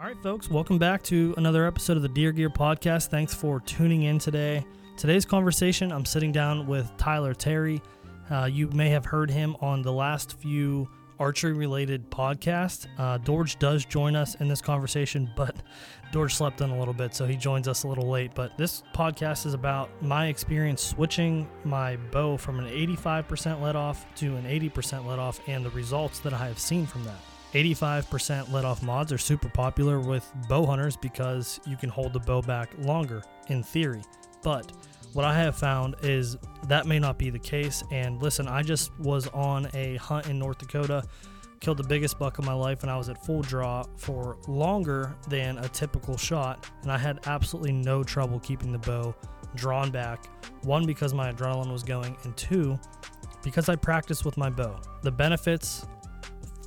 [0.00, 3.08] All right, folks, welcome back to another episode of the Deer Gear Podcast.
[3.08, 4.64] Thanks for tuning in today.
[4.96, 7.82] Today's conversation, I'm sitting down with Tyler Terry.
[8.30, 10.88] Uh, you may have heard him on the last few
[11.18, 12.86] archery related podcasts.
[12.96, 15.56] Uh, Dorge does join us in this conversation, but
[16.12, 18.30] Dorge slept in a little bit, so he joins us a little late.
[18.36, 24.06] But this podcast is about my experience switching my bow from an 85% let off
[24.18, 27.18] to an 80% let off and the results that I have seen from that.
[27.54, 32.20] 85% let off mods are super popular with bow hunters because you can hold the
[32.20, 34.02] bow back longer in theory.
[34.42, 34.72] But
[35.14, 37.82] what I have found is that may not be the case.
[37.90, 41.02] And listen, I just was on a hunt in North Dakota,
[41.60, 45.16] killed the biggest buck of my life, and I was at full draw for longer
[45.28, 46.68] than a typical shot.
[46.82, 49.14] And I had absolutely no trouble keeping the bow
[49.54, 50.26] drawn back.
[50.64, 52.78] One, because my adrenaline was going, and two,
[53.42, 54.78] because I practiced with my bow.
[55.02, 55.86] The benefits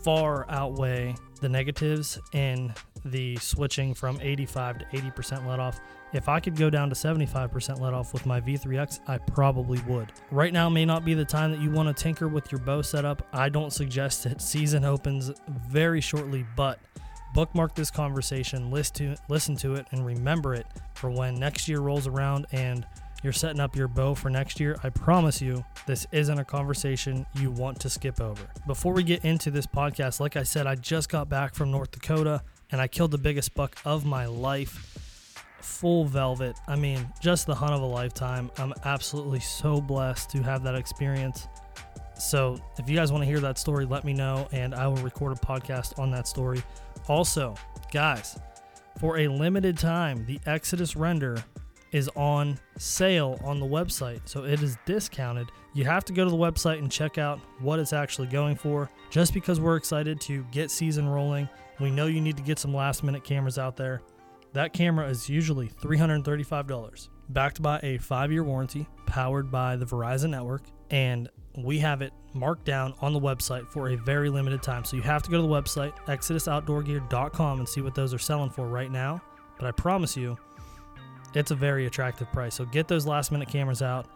[0.04, 2.74] far outweigh the negatives in
[3.06, 5.80] the switching from 85 to 80% let off.
[6.14, 10.12] If I could go down to 75% let off with my V3X, I probably would.
[10.30, 12.82] Right now may not be the time that you want to tinker with your bow
[12.82, 13.26] setup.
[13.32, 14.42] I don't suggest it.
[14.42, 15.32] Season opens
[15.70, 16.80] very shortly, but
[17.34, 21.80] bookmark this conversation, listen to, listen to it, and remember it for when next year
[21.80, 22.86] rolls around and
[23.24, 27.26] you're setting up your bow for next year, I promise you, this isn't a conversation
[27.36, 28.42] you want to skip over.
[28.66, 31.92] Before we get into this podcast, like I said, I just got back from North
[31.92, 34.98] Dakota and I killed the biggest buck of my life.
[35.62, 36.58] Full velvet.
[36.68, 38.50] I mean, just the hunt of a lifetime.
[38.58, 41.48] I'm absolutely so blessed to have that experience.
[42.18, 44.98] So, if you guys want to hear that story, let me know and I will
[44.98, 46.62] record a podcast on that story.
[47.08, 47.56] Also,
[47.92, 48.40] guys,
[49.00, 51.44] for a limited time, the Exodus render
[51.92, 54.22] is on sale on the website.
[54.26, 55.48] So it is discounted.
[55.74, 58.90] You have to go to the website and check out what it's actually going for.
[59.10, 62.74] Just because we're excited to get season rolling, we know you need to get some
[62.74, 64.02] last minute cameras out there.
[64.54, 70.30] That camera is usually $335, backed by a five year warranty, powered by the Verizon
[70.30, 74.84] network, and we have it marked down on the website for a very limited time.
[74.84, 78.50] So you have to go to the website, exodusoutdoorgear.com, and see what those are selling
[78.50, 79.22] for right now.
[79.58, 80.38] But I promise you,
[81.34, 82.56] it's a very attractive price.
[82.56, 84.08] So get those last minute cameras out.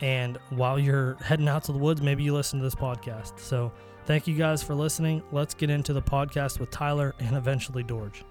[0.00, 3.38] And while you're heading out to the woods, maybe you listen to this podcast.
[3.38, 3.72] So
[4.06, 5.22] thank you guys for listening.
[5.30, 8.24] Let's get into the podcast with Tyler and eventually Dorge.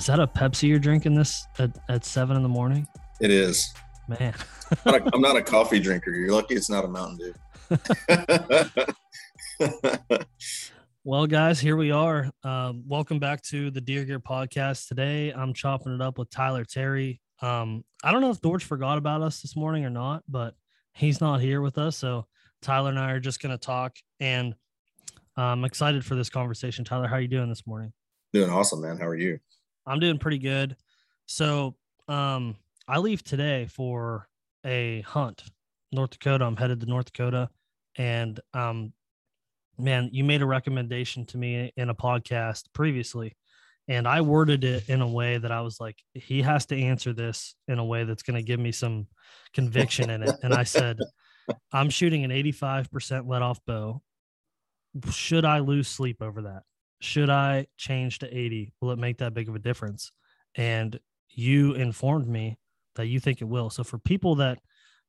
[0.00, 2.88] Is that a Pepsi you're drinking this at, at seven in the morning?
[3.20, 3.70] It is.
[4.08, 4.32] Man.
[4.86, 6.10] I'm, not a, I'm not a coffee drinker.
[6.10, 7.34] You're lucky it's not a Mountain
[9.58, 9.68] Dew.
[11.04, 12.30] well, guys, here we are.
[12.42, 14.88] Um, welcome back to the Deer Gear podcast.
[14.88, 17.20] Today, I'm chopping it up with Tyler Terry.
[17.42, 20.54] Um, I don't know if Dorge forgot about us this morning or not, but
[20.94, 21.98] he's not here with us.
[21.98, 22.26] So
[22.62, 24.54] Tyler and I are just going to talk, and
[25.36, 26.86] I'm excited for this conversation.
[26.86, 27.92] Tyler, how are you doing this morning?
[28.32, 28.96] Doing awesome, man.
[28.96, 29.40] How are you?
[29.86, 30.76] I'm doing pretty good.
[31.26, 31.76] So,
[32.08, 32.56] um,
[32.88, 34.28] I leave today for
[34.66, 35.44] a hunt,
[35.92, 36.44] North Dakota.
[36.44, 37.48] I'm headed to North Dakota,
[37.96, 38.92] and um,
[39.78, 43.36] man, you made a recommendation to me in a podcast previously,
[43.88, 47.12] and I worded it in a way that I was like, he has to answer
[47.12, 49.06] this in a way that's going to give me some
[49.52, 50.34] conviction in it.
[50.42, 50.98] And I said,
[51.72, 54.02] I'm shooting an 85% let off bow.
[55.10, 56.62] Should I lose sleep over that?
[57.00, 58.74] Should I change to 80?
[58.80, 60.12] Will it make that big of a difference?
[60.54, 62.58] And you informed me
[62.96, 63.70] that you think it will.
[63.70, 64.58] So for people that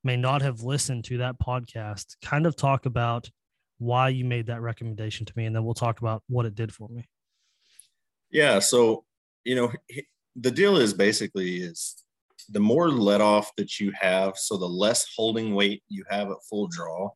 [0.04, 3.30] may not have listened to that podcast, kind of talk about
[3.78, 6.72] why you made that recommendation to me, and then we'll talk about what it did
[6.72, 7.08] for me.
[8.30, 8.60] Yeah.
[8.60, 9.04] So,
[9.44, 9.72] you know,
[10.36, 12.02] the deal is basically is
[12.48, 16.36] the more let off that you have, so the less holding weight you have at
[16.48, 17.10] full draw,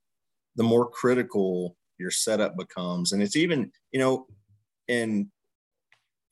[0.57, 3.13] the more critical your setup becomes.
[3.13, 4.27] And it's even, you know,
[4.89, 5.27] and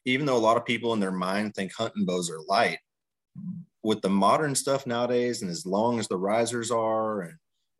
[0.04, 2.78] even though a lot of people in their mind think hunting bows are light,
[3.82, 7.34] with the modern stuff nowadays, and as long as the risers are, and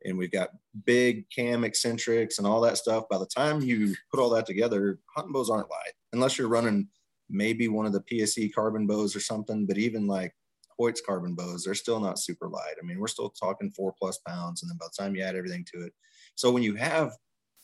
[0.05, 0.49] and we've got
[0.85, 4.99] big cam eccentrics and all that stuff, by the time you put all that together,
[5.15, 6.87] hunting bows aren't light unless you're running
[7.27, 9.65] maybe one of the PSE carbon bows or something.
[9.65, 10.31] But even like
[10.79, 12.75] Hoyt's carbon bows, they're still not super light.
[12.79, 15.35] I mean, we're still talking four plus pounds, and then by the time you add
[15.35, 15.93] everything to it,
[16.35, 17.13] so when you have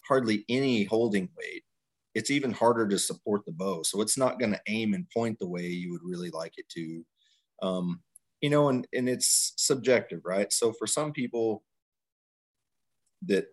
[0.08, 1.64] hardly any holding weight
[2.14, 3.84] it's even harder to support the bow.
[3.84, 6.68] So it's not going to aim and point the way you would really like it
[6.70, 7.06] to.
[7.62, 8.02] Um,
[8.42, 10.52] you know, and, and it's subjective, right?
[10.52, 11.64] So for some people
[13.28, 13.46] that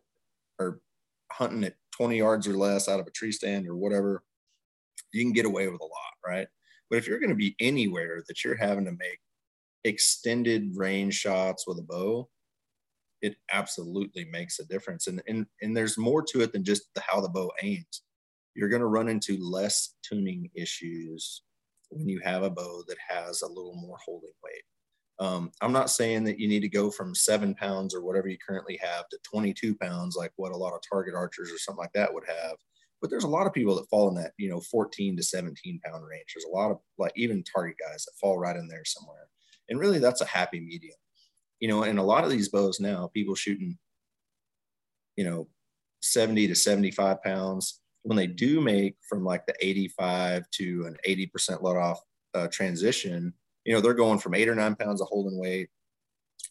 [0.58, 0.80] are
[1.30, 4.22] hunting at 20 yards or less out of a tree stand or whatever,
[5.12, 6.48] you can get away with a lot, right?
[6.90, 9.20] But if you're going to be anywhere that you're having to make
[9.84, 12.28] extended range shots with a bow,
[13.20, 15.06] it absolutely makes a difference.
[15.06, 18.02] And, and, and there's more to it than just the, how the bow aims.
[18.58, 21.42] You're going to run into less tuning issues
[21.90, 24.62] when you have a bow that has a little more holding weight.
[25.20, 28.36] Um, I'm not saying that you need to go from seven pounds or whatever you
[28.46, 31.92] currently have to 22 pounds, like what a lot of target archers or something like
[31.94, 32.56] that would have.
[33.00, 35.80] But there's a lot of people that fall in that, you know, 14 to 17
[35.84, 36.34] pound range.
[36.34, 39.28] There's a lot of like even target guys that fall right in there somewhere.
[39.68, 40.96] And really, that's a happy medium
[41.60, 43.78] you know, and a lot of these bows now, people shooting,
[45.16, 45.48] you know,
[46.00, 47.80] 70 to 75 pounds.
[48.02, 52.00] When they do make from like the 85 to an 80% let off
[52.34, 53.34] uh, transition,
[53.64, 55.68] you know, they're going from eight or nine pounds of holding weight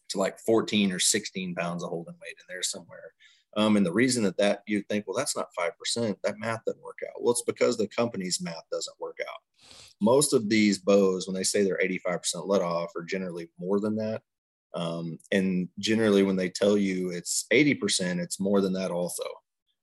[0.10, 3.14] to like 14 or 16 pounds of holding weight in there somewhere.
[3.56, 6.84] Um, and the reason that that you think, well, that's not 5%, that math doesn't
[6.84, 7.22] work out.
[7.22, 9.40] Well, it's because the company's math doesn't work out.
[10.00, 13.96] Most of these bows, when they say they're 85% let off, are generally more than
[13.96, 14.22] that.
[14.76, 19.24] Um, and generally, when they tell you it's 80%, it's more than that also.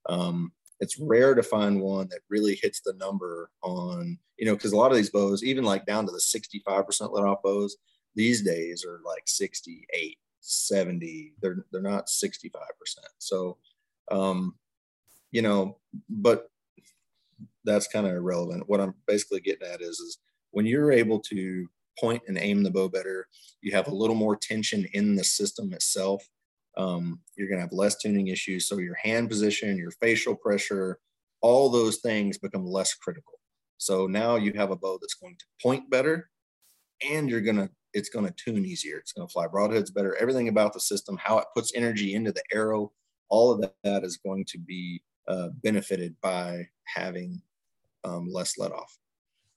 [0.08, 0.52] Um,
[0.84, 4.76] it's rare to find one that really hits the number on, you know, because a
[4.76, 7.76] lot of these bows, even like down to the 65% let off bows,
[8.14, 11.32] these days are like 68, 70.
[11.40, 12.50] They're, they're not 65%.
[13.18, 13.56] So,
[14.10, 14.54] um,
[15.32, 15.78] you know,
[16.08, 16.48] but
[17.64, 18.68] that's kind of irrelevant.
[18.68, 20.18] What I'm basically getting at is, is
[20.50, 21.66] when you're able to
[21.98, 23.28] point and aim the bow better.
[23.60, 26.28] You have a little more tension in the system itself.
[26.76, 28.66] Um, you're going to have less tuning issues.
[28.66, 30.98] So your hand position, your facial pressure,
[31.40, 33.34] all those things become less critical.
[33.78, 36.30] So now you have a bow that's going to point better
[37.08, 38.98] and you're going to, it's going to tune easier.
[38.98, 40.16] It's going to fly broadheads better.
[40.16, 42.92] Everything about the system, how it puts energy into the arrow,
[43.28, 47.40] all of that is going to be uh, benefited by having
[48.04, 48.96] um, less let off.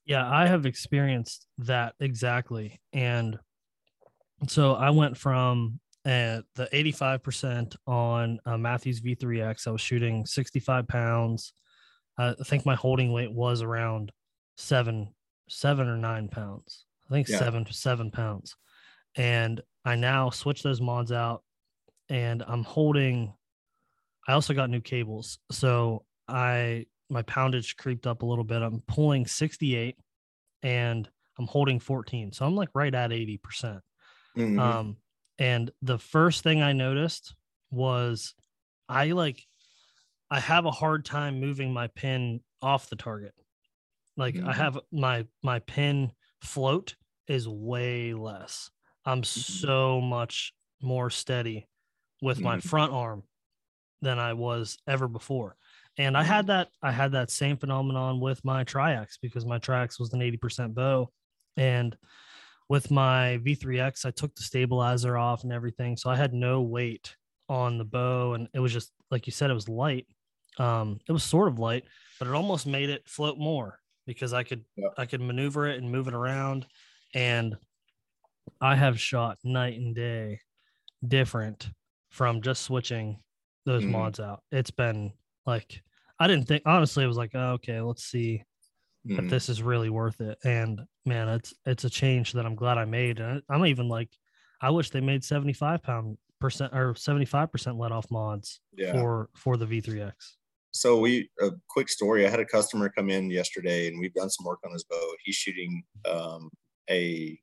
[0.06, 2.80] Yeah, I have experienced that exactly.
[2.94, 3.38] And
[4.48, 9.68] so I went from uh, the 85% on uh, Mathews V3X.
[9.68, 11.52] I was shooting 65 pounds.
[12.18, 14.14] Uh, I think my holding weight was around
[14.56, 15.14] seven,
[15.50, 16.86] seven or nine pounds.
[17.10, 17.40] I think yeah.
[17.40, 18.56] seven, seven pounds.
[19.16, 21.44] And I now switch those mods out
[22.08, 23.34] and I'm holding,
[24.30, 25.40] I also got new cables.
[25.52, 28.62] So I my poundage creeped up a little bit.
[28.62, 29.96] I'm pulling 68
[30.64, 32.32] and I'm holding 14.
[32.32, 33.42] So I'm like right at 80%.
[33.42, 33.82] percent
[34.38, 34.98] mm hmm Um,
[35.40, 37.36] and the first thing I noticed
[37.72, 38.34] was
[38.90, 39.44] I like,
[40.30, 43.34] I have a hard time moving my pin off the target.
[44.16, 44.50] Like mm-hmm.
[44.50, 46.12] I have my, my pin
[46.42, 46.96] float
[47.28, 48.70] is way less.
[49.06, 49.64] I'm mm-hmm.
[49.64, 51.68] so much more steady
[52.22, 52.46] with mm-hmm.
[52.46, 53.24] my front arm
[54.02, 55.56] than I was ever before.
[56.00, 60.00] And I had that I had that same phenomenon with my Triax because my Triax
[60.00, 61.10] was an 80% bow.
[61.56, 61.98] And
[62.70, 65.96] with my V3X, I took the stabilizer off and everything.
[65.98, 67.16] So I had no weight
[67.50, 68.34] on the bow.
[68.34, 70.06] And it was just like you said, it was light.
[70.58, 71.86] Um, it was sort of light,
[72.20, 74.90] but it almost made it float more because I could yeah.
[74.98, 76.66] I could maneuver it and move it around.
[77.14, 77.56] And
[78.60, 80.42] I have shot night and day
[81.08, 81.70] different
[82.10, 83.20] from just switching
[83.66, 83.92] those mm.
[83.92, 84.42] mods out.
[84.52, 85.14] It's been
[85.46, 85.82] like
[86.20, 87.04] I didn't think honestly.
[87.04, 88.44] It was like, oh, okay, let's see
[89.06, 89.18] mm.
[89.18, 89.28] if hmm.
[89.28, 90.38] this is really worth it.
[90.44, 93.20] And man, it's it's a change that I'm glad I made.
[93.20, 94.10] And I'm even like,
[94.62, 98.94] I wish they made 75 pound percent or 75 percent let off mods yeah.
[98.94, 100.14] for for the V3X.
[100.72, 102.26] So we a quick story.
[102.26, 105.14] I had a customer come in yesterday, and we've done some work on his bow.
[105.24, 106.50] He's shooting um,
[106.90, 107.40] a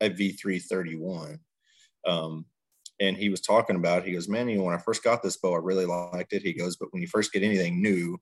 [0.00, 1.38] a V331.
[2.06, 2.46] Um,
[3.00, 5.36] and he was talking about he goes man you know when i first got this
[5.36, 8.18] bow i really liked it he goes but when you first get anything new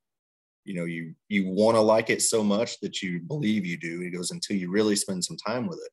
[0.64, 4.00] you know you you want to like it so much that you believe you do.
[4.00, 5.92] He goes until you really spend some time with it.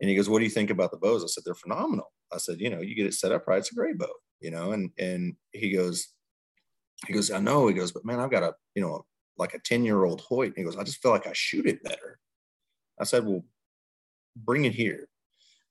[0.00, 1.24] And he goes what do you think about the bows?
[1.24, 2.12] I said they're phenomenal.
[2.32, 3.58] I said you know you get it set up right.
[3.58, 6.08] It's a great bow you know and and he goes
[7.06, 7.68] he goes i know.
[7.68, 9.04] He goes but man i've got a you know
[9.36, 10.48] like a 10 year old hoyt.
[10.48, 12.18] And he goes i just feel like i shoot it better.
[13.00, 13.44] I said well
[14.36, 15.08] bring it here.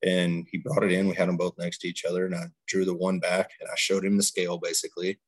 [0.05, 1.07] And he brought it in.
[1.07, 3.67] We had them both next to each other, and I drew the one back and
[3.67, 5.19] I showed him the scale basically.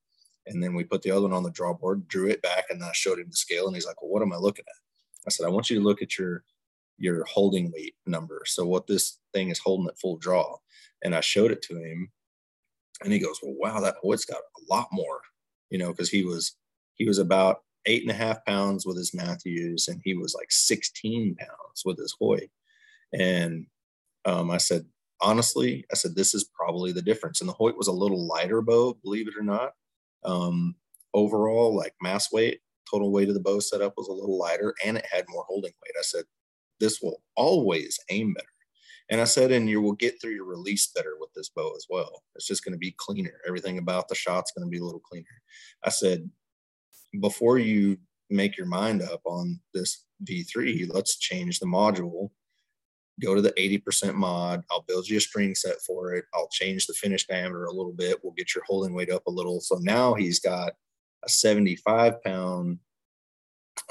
[0.49, 2.91] And then we put the other one on the drawboard, drew it back, and I
[2.93, 3.67] showed him the scale.
[3.67, 5.85] And he's like, "Well, what am I looking at?" I said, "I want you to
[5.85, 6.43] look at your
[6.97, 8.41] your holding weight number.
[8.45, 10.57] So what this thing is holding at full draw."
[11.03, 12.11] And I showed it to him,
[13.03, 15.21] and he goes, "Well, wow, that Hoyt's got a lot more."
[15.69, 16.55] You know, because he was
[16.95, 20.51] he was about eight and a half pounds with his Mathews, and he was like
[20.51, 22.49] 16 pounds with his Hoyt.
[23.13, 23.67] And
[24.25, 24.85] um, I said,
[25.21, 27.41] honestly, I said, this is probably the difference.
[27.41, 29.73] And the Hoyt was a little lighter bow, believe it or not.
[30.23, 30.75] Um,
[31.13, 32.59] overall, like mass weight,
[32.89, 35.71] total weight of the bow setup was a little lighter and it had more holding
[35.71, 35.95] weight.
[35.97, 36.25] I said,
[36.79, 38.47] this will always aim better.
[39.11, 41.85] And I said, and you will get through your release better with this bow as
[41.89, 42.23] well.
[42.35, 43.41] It's just going to be cleaner.
[43.47, 45.25] Everything about the shot's going to be a little cleaner.
[45.83, 46.29] I said,
[47.19, 47.97] before you
[48.29, 52.29] make your mind up on this V3, let's change the module.
[53.19, 54.63] Go to the 80% mod.
[54.71, 56.25] I'll build you a string set for it.
[56.33, 58.17] I'll change the finish diameter a little bit.
[58.23, 59.59] We'll get your holding weight up a little.
[59.59, 60.73] So now he's got
[61.23, 62.79] a 75 pound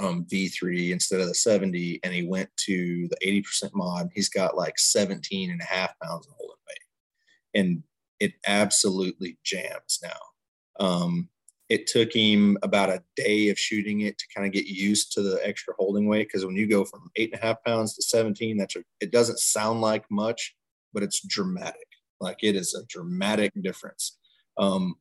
[0.00, 4.10] um, V3 instead of the 70, and he went to the 80% mod.
[4.14, 7.82] He's got like 17 and a half pounds of holding weight, and
[8.20, 10.84] it absolutely jams now.
[10.84, 11.28] Um,
[11.68, 15.22] it took him about a day of shooting it to kind of get used to
[15.22, 18.02] the extra holding weight because when you go from eight and a half pounds to
[18.02, 20.56] 17, that's a, it doesn't sound like much,
[20.94, 21.86] but it's dramatic.
[22.20, 24.16] Like it is a dramatic difference.
[24.56, 24.96] Um,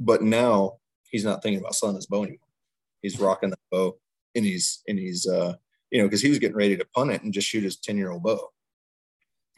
[0.00, 0.78] but now
[1.10, 2.48] he's not thinking about selling his bow anymore
[3.02, 3.96] he's rocking the bow
[4.34, 5.54] and he's and he's uh
[5.90, 7.96] you know because he was getting ready to punt it and just shoot his 10
[7.96, 8.50] year old bow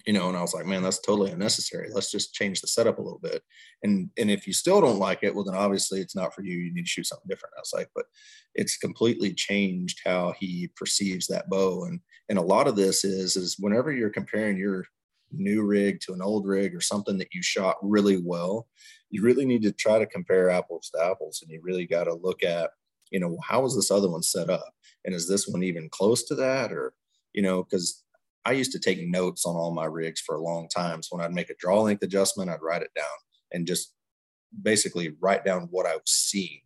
[0.07, 1.89] you know and i was like man that's totally unnecessary.
[1.93, 3.43] Let's just change the setup a little bit.
[3.83, 6.57] And and if you still don't like it well then obviously it's not for you.
[6.57, 7.55] You need to shoot something different.
[7.57, 8.07] I was like but
[8.55, 11.85] it's completely changed how he perceives that bow.
[11.85, 14.85] And and a lot of this is is whenever you're comparing your
[15.33, 18.67] new rig to an old rig or something that you shot really well
[19.11, 21.41] you really need to try to compare apples to apples.
[21.43, 22.71] And you really got to look at
[23.11, 24.73] you know how was this other one set up?
[25.05, 26.73] And is this one even close to that?
[26.73, 26.95] Or
[27.33, 28.05] you know because
[28.45, 31.25] i used to take notes on all my rigs for a long time so when
[31.25, 33.07] i'd make a draw length adjustment i'd write it down
[33.53, 33.95] and just
[34.63, 36.61] basically write down what i was seeing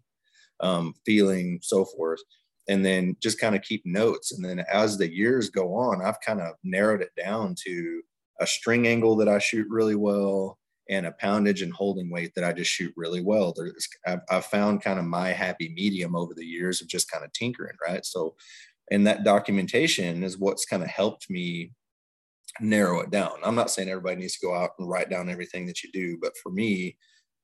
[0.60, 2.20] um, feeling so forth
[2.68, 6.20] and then just kind of keep notes and then as the years go on i've
[6.20, 8.00] kind of narrowed it down to
[8.40, 12.44] a string angle that i shoot really well and a poundage and holding weight that
[12.44, 13.54] I just shoot really well.
[13.56, 17.24] There's, I've, I've found kind of my happy medium over the years of just kind
[17.24, 18.04] of tinkering, right?
[18.04, 18.34] So,
[18.90, 21.72] and that documentation is what's kind of helped me
[22.60, 23.32] narrow it down.
[23.42, 26.18] I'm not saying everybody needs to go out and write down everything that you do,
[26.20, 26.96] but for me,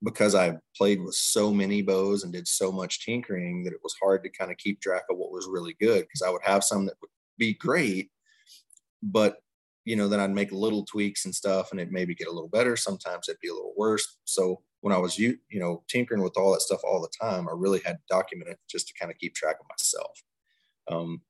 [0.03, 3.95] because I played with so many bows and did so much tinkering that it was
[4.01, 6.63] hard to kind of keep track of what was really good because I would have
[6.63, 8.09] some that would be great,
[9.03, 9.37] but
[9.85, 12.49] you know, then I'd make little tweaks and stuff and it maybe get a little
[12.49, 12.75] better.
[12.75, 14.17] Sometimes it'd be a little worse.
[14.25, 17.47] So when I was, you, you know, tinkering with all that stuff all the time,
[17.49, 20.23] I really had to document it just to kind of keep track of myself.
[20.87, 21.21] Um,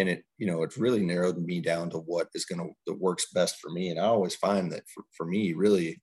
[0.00, 3.00] and it, you know, it really narrowed me down to what is going to, that
[3.00, 3.90] works best for me.
[3.90, 6.00] And I always find that for, for me, really,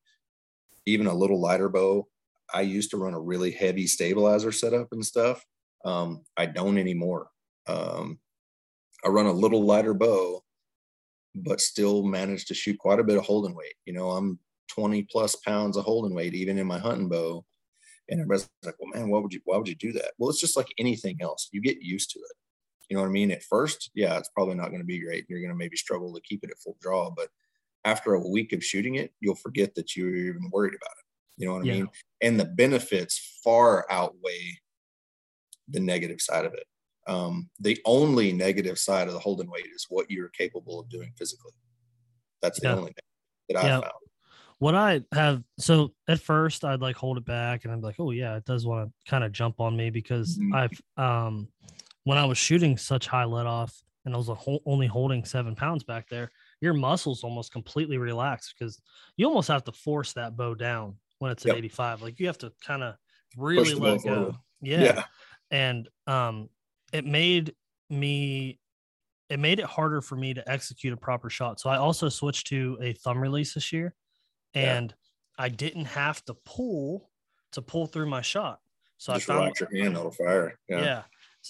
[0.86, 2.08] even a little lighter bow,
[2.54, 5.44] I used to run a really heavy stabilizer setup and stuff.
[5.84, 7.28] Um, I don't anymore.
[7.68, 8.20] Um,
[9.06, 10.42] I run a little lighter bow
[11.44, 13.76] but still managed to shoot quite a bit of holding weight.
[13.86, 14.40] You know, I'm
[14.70, 17.46] 20 plus pounds of holding weight, even in my hunting bow.
[18.10, 20.14] And everybody's like, well, man, why would you, why would you do that?
[20.18, 21.50] Well, it's just like anything else.
[21.52, 22.36] You get used to it.
[22.90, 23.32] You know what I mean?
[23.32, 25.26] At first, yeah, it's probably not going to be great.
[25.28, 27.30] You're going to maybe struggle to keep it at full draw, but
[27.84, 31.06] after a week of shooting it, you'll forget that you were even worried about it.
[31.38, 31.74] You know what I yeah.
[31.74, 31.88] mean?
[32.22, 34.60] And the benefits far outweigh
[35.68, 36.66] the negative side of it.
[37.08, 41.14] Um, the only negative side of the holding weight is what you're capable of doing
[41.18, 41.54] physically.
[42.42, 42.76] That's the yeah.
[42.76, 43.04] only thing
[43.50, 43.82] that I yeah.
[43.82, 43.94] found.
[44.60, 48.10] What I have so at first I'd like hold it back and I'm like, oh
[48.12, 50.56] yeah, it does want to kind of jump on me because mm-hmm.
[50.56, 51.48] I've um
[52.08, 54.30] when I was shooting such high let off and I was
[54.66, 58.82] only holding seven pounds back there, your muscles almost completely relax because
[59.18, 61.58] you almost have to force that bow down when it's at yep.
[61.58, 62.02] 85.
[62.04, 62.96] Like you have to kind of
[63.36, 64.38] really let go.
[64.62, 64.84] Yeah.
[64.84, 65.04] yeah.
[65.52, 66.48] And um
[66.94, 67.54] it made
[67.90, 68.58] me
[69.30, 71.60] it made it harder for me to execute a proper shot.
[71.60, 73.94] So I also switched to a thumb release this year
[74.54, 74.92] and
[75.38, 75.44] yeah.
[75.44, 77.10] I didn't have to pull
[77.52, 78.62] to pull through my shot.
[78.98, 80.58] So Just I found your hand on fire.
[80.70, 80.82] Yeah.
[80.82, 81.04] yeah.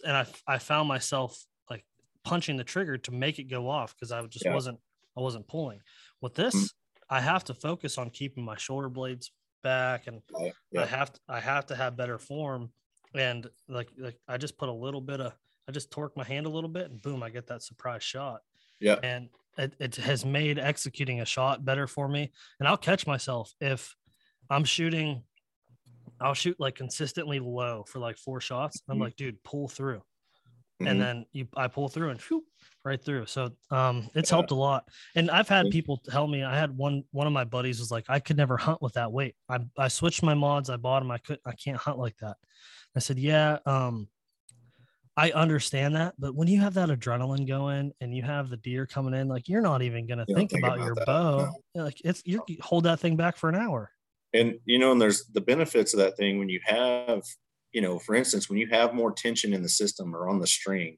[0.05, 1.85] And I I found myself like
[2.23, 4.53] punching the trigger to make it go off because I just yeah.
[4.53, 4.79] wasn't
[5.17, 5.79] I wasn't pulling.
[6.21, 7.15] With this, mm-hmm.
[7.15, 9.31] I have to focus on keeping my shoulder blades
[9.63, 10.21] back and
[10.77, 12.69] I have to I have to have better form
[13.15, 15.33] and like like I just put a little bit of
[15.67, 18.41] I just torque my hand a little bit and boom, I get that surprise shot.
[18.79, 18.99] Yeah.
[19.03, 22.31] And it, it has made executing a shot better for me.
[22.59, 23.95] And I'll catch myself if
[24.49, 25.23] I'm shooting,
[26.19, 28.81] I'll shoot like consistently low for like four shots.
[28.87, 29.03] I'm mm-hmm.
[29.03, 30.01] like, dude, pull through.
[30.81, 30.87] Mm-hmm.
[30.87, 32.43] And then you I pull through and whew,
[32.85, 33.25] right through.
[33.25, 34.35] So um it's yeah.
[34.35, 34.87] helped a lot.
[35.15, 38.05] And I've had people tell me I had one one of my buddies was like,
[38.09, 39.35] I could never hunt with that weight.
[39.49, 42.37] I I switched my mods, I bought them, I could I can't hunt like that.
[42.95, 44.07] I said, yeah, um,
[45.15, 48.85] I understand that, but when you have that adrenaline going and you have the deer
[48.85, 51.05] coming in, like you're not even going to think, think, about, about your that.
[51.07, 51.53] bow.
[51.73, 51.83] No.
[51.85, 53.89] Like it's you hold that thing back for an hour.
[54.33, 57.23] And you know, and there's the benefits of that thing when you have
[57.77, 60.47] you know, for instance, when you have more tension in the system or on the
[60.47, 60.97] string,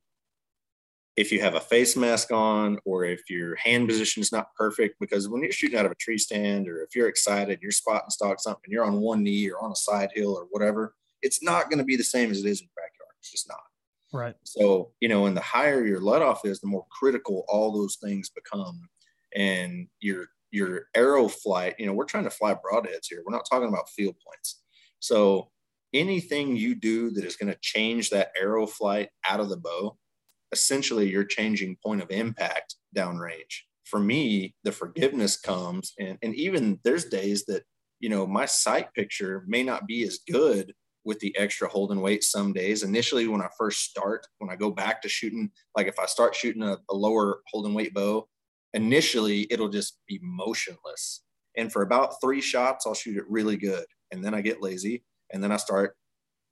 [1.18, 4.96] if you have a face mask on or if your hand position is not perfect,
[5.00, 8.10] because when you're shooting out of a tree stand or if you're excited, you're spotting
[8.10, 11.70] stock something, you're on one knee or on a side hill or whatever, it's not
[11.70, 13.16] going to be the same as it is in the backyard.
[13.20, 13.60] It's just not.
[14.14, 14.36] Right.
[14.44, 17.98] So, you know, and the higher your let off is, the more critical all those
[18.02, 18.88] things become.
[19.36, 23.24] And your your arrow flight, you know, we're trying to fly broadheads here.
[23.26, 24.62] We're not talking about field points.
[25.00, 25.50] So
[25.94, 29.98] anything you do that is going to change that arrow flight out of the bow,
[30.52, 33.62] essentially you're changing point of impact downrange.
[33.86, 37.64] For me, the forgiveness comes and, and even there's days that,
[38.00, 40.74] you know, my sight picture may not be as good
[41.06, 42.84] with the extra holding weight some days.
[42.84, 46.36] Initially, when I first start, when I go back to shooting, like if I start
[46.36, 48.28] shooting a, a lower holding weight bow,
[48.74, 51.24] initially it'll just be motionless.
[51.58, 53.86] And for about three shots, I'll shoot it really good.
[54.12, 55.04] And then I get lazy.
[55.32, 55.96] And then I start,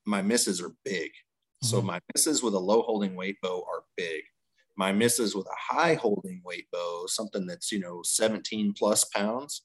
[0.06, 1.10] my misses are big.
[1.10, 1.68] Mm-hmm.
[1.68, 4.22] So my misses with a low holding weight bow are big.
[4.76, 9.64] My misses with a high holding weight bow, something that's, you know, 17 plus pounds,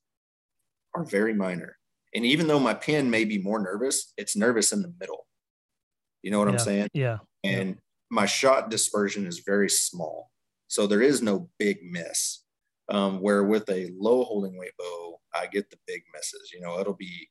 [0.94, 1.76] are very minor.
[2.14, 5.26] And even though my pin may be more nervous, it's nervous in the middle.
[6.22, 6.52] You know what yeah.
[6.52, 6.88] I'm saying?
[6.92, 7.18] Yeah.
[7.44, 7.78] And
[8.10, 10.30] my shot dispersion is very small.
[10.72, 12.44] So there is no big miss.
[12.88, 16.50] Um, where with a low holding weight bow, I get the big misses.
[16.52, 17.28] You know, it'll be,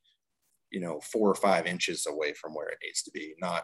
[0.70, 3.64] you know, four or five inches away from where it needs to be, not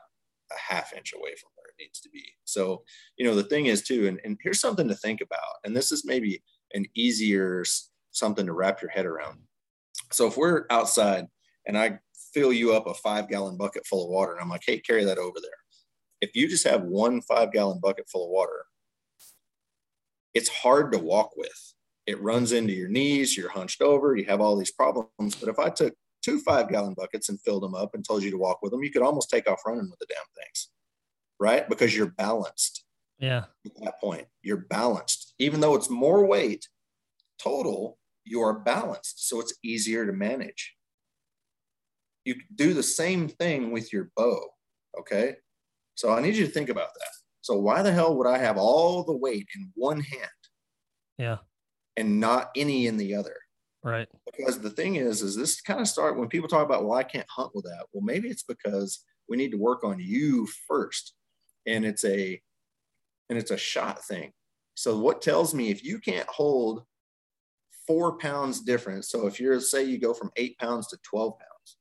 [0.51, 2.24] a half inch away from where it needs to be.
[2.43, 2.84] So,
[3.17, 5.91] you know, the thing is too, and, and here's something to think about, and this
[5.91, 6.41] is maybe
[6.74, 7.63] an easier
[8.12, 9.38] something to wrap your head around.
[10.12, 11.27] So if we're outside
[11.67, 12.00] and I
[12.34, 15.05] fill you up a five gallon bucket full of water and I'm like, hey, carry
[15.05, 15.51] that over there.
[16.22, 18.65] If you just have one five gallon bucket full of water,
[20.38, 21.74] it's hard to walk with.
[22.06, 25.36] It runs into your knees, you're hunched over, you have all these problems.
[25.36, 28.29] But if I took two five gallon buckets and filled them up and told you
[28.29, 30.70] to walk with them, you could almost take off running with the damn things,
[31.39, 31.67] right?
[31.67, 32.86] Because you're balanced.
[33.17, 33.46] Yeah.
[33.65, 35.34] At that point, you're balanced.
[35.39, 36.70] Even though it's more weight
[37.41, 39.27] total, you are balanced.
[39.27, 40.75] So it's easier to manage.
[42.25, 44.40] You do the same thing with your bow.
[45.00, 45.38] Okay.
[45.96, 47.26] So I need you to think about that.
[47.48, 50.29] So why the hell would I have all the weight in one hand?
[51.18, 51.38] Yeah.
[51.96, 53.38] And not any in the other.
[53.86, 54.10] Right.
[54.25, 57.03] Because the thing is, is this kind of start when people talk about, well, I
[57.03, 57.86] can't hunt with that.
[57.94, 61.14] Well, maybe it's because we need to work on you first.
[61.66, 62.42] And it's a
[63.29, 64.33] and it's a shot thing.
[64.75, 66.83] So what tells me if you can't hold
[67.88, 69.10] four pounds difference.
[69.10, 71.77] So if you're say you go from eight pounds to 12 pounds,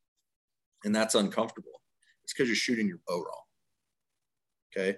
[0.85, 1.81] and that's uncomfortable,
[2.23, 3.43] it's because you're shooting your bow wrong.
[4.71, 4.97] Okay.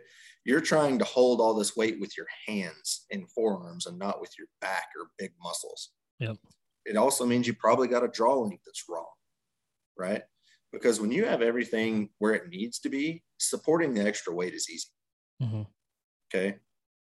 [0.49, 4.31] You're trying to hold all this weight with your hands and forearms and not with
[4.35, 5.91] your back or big muscles.
[6.17, 6.37] Yep.
[6.85, 9.05] It also means you probably got a draw length that's wrong.
[9.95, 10.23] Right.
[10.73, 14.67] Because when you have everything where it needs to be, supporting the extra weight is
[14.71, 14.87] easy.
[15.39, 15.61] Mm-hmm.
[16.33, 16.55] Okay.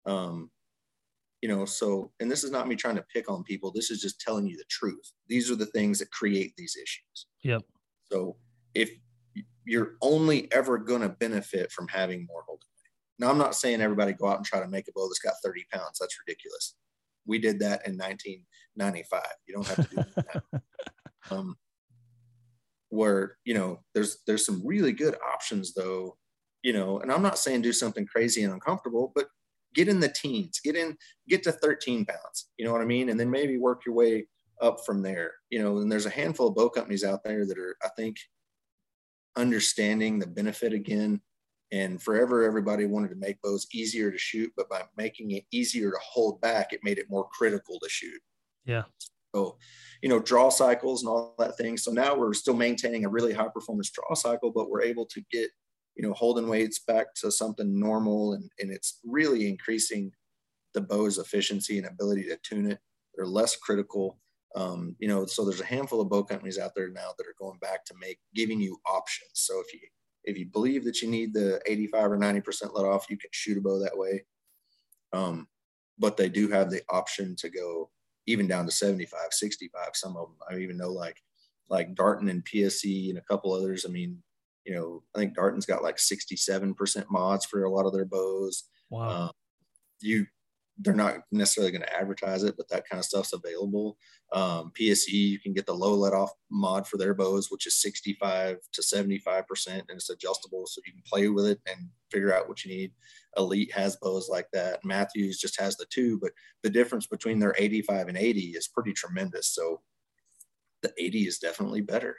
[0.08, 0.50] Um,
[1.44, 4.02] you know so and this is not me trying to pick on people this is
[4.02, 7.62] just telling you the truth these are the things that create these issues yep
[8.12, 8.36] so
[8.74, 8.90] if
[9.64, 12.68] you're only ever going to benefit from having more holding
[13.20, 15.34] now i'm not saying everybody go out and try to make a bow that's got
[15.44, 16.76] 30 pounds that's ridiculous
[17.26, 20.62] we did that in 1995 you don't have to do that
[21.32, 21.56] um,
[22.90, 26.18] where you know there's there's some really good options though
[26.64, 29.28] you know and i'm not saying do something crazy and uncomfortable but
[29.76, 30.98] get in the teens, get in,
[31.28, 33.10] get to 13 pounds, you know what I mean?
[33.10, 34.26] And then maybe work your way
[34.62, 37.58] up from there, you know, and there's a handful of bow companies out there that
[37.58, 38.16] are, I think,
[39.36, 41.22] understanding the benefit again.
[41.76, 45.92] And forever, everybody wanted to make bows easier to shoot, but by making it easier
[45.92, 48.22] to hold back, it made it more critical to shoot.
[48.66, 48.84] Yeah.
[49.36, 49.58] So,
[50.02, 51.78] you know, draw cycles and all that thing.
[51.78, 55.22] So now we're still maintaining a really high performance draw cycle, but we're able to
[55.32, 55.50] get
[55.96, 58.34] you know, holding weights back to something normal.
[58.34, 60.12] And, and it's really increasing
[60.74, 62.80] the bow's efficiency and ability to tune it.
[63.16, 64.20] They're less critical.
[64.56, 67.36] Um, you know, so there's a handful of bow companies out there now that are
[67.40, 69.32] going back to make giving you options.
[69.34, 69.80] So if you
[70.26, 73.58] if you believe that you need the 85 or 90% let off, you can shoot
[73.58, 74.26] a bow that way.
[75.14, 75.48] Um,
[75.98, 77.90] but they do have the option to go
[78.28, 79.90] even down to 75, 65.
[79.94, 81.22] Some of them I even know like
[81.70, 83.86] like Darton and PSE and a couple others.
[83.88, 84.22] I mean,
[84.66, 88.66] you know, I think Darton's got like 67% mods for a lot of their bows.
[88.90, 89.10] Wow.
[89.10, 89.32] Um,
[90.02, 90.28] you,
[90.78, 93.98] they're not necessarily going to advertise it, but that kind of stuff's available.
[94.34, 97.82] Um, PSE, you can get the low let off mod for their bows, which is
[97.82, 102.50] 65 to 75%, and it's adjustable so you can play with it and figure out
[102.50, 102.92] what you need.
[103.38, 104.84] Elite has bows like that.
[104.84, 106.32] Mathews just has the two, but
[106.64, 109.48] the difference between their 85 and 80 is pretty tremendous.
[109.48, 109.82] So
[110.82, 112.18] the 80 is definitely better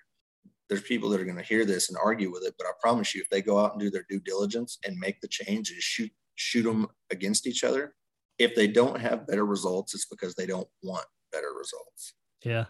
[0.68, 3.14] there's people that are going to hear this and argue with it, but I promise
[3.14, 5.80] you, if they go out and do their due diligence and make the change and
[5.80, 7.94] shoot shoot them against each other,
[8.38, 12.14] if they don't have better results, it's because they don't want better results.
[12.44, 12.66] Yeah,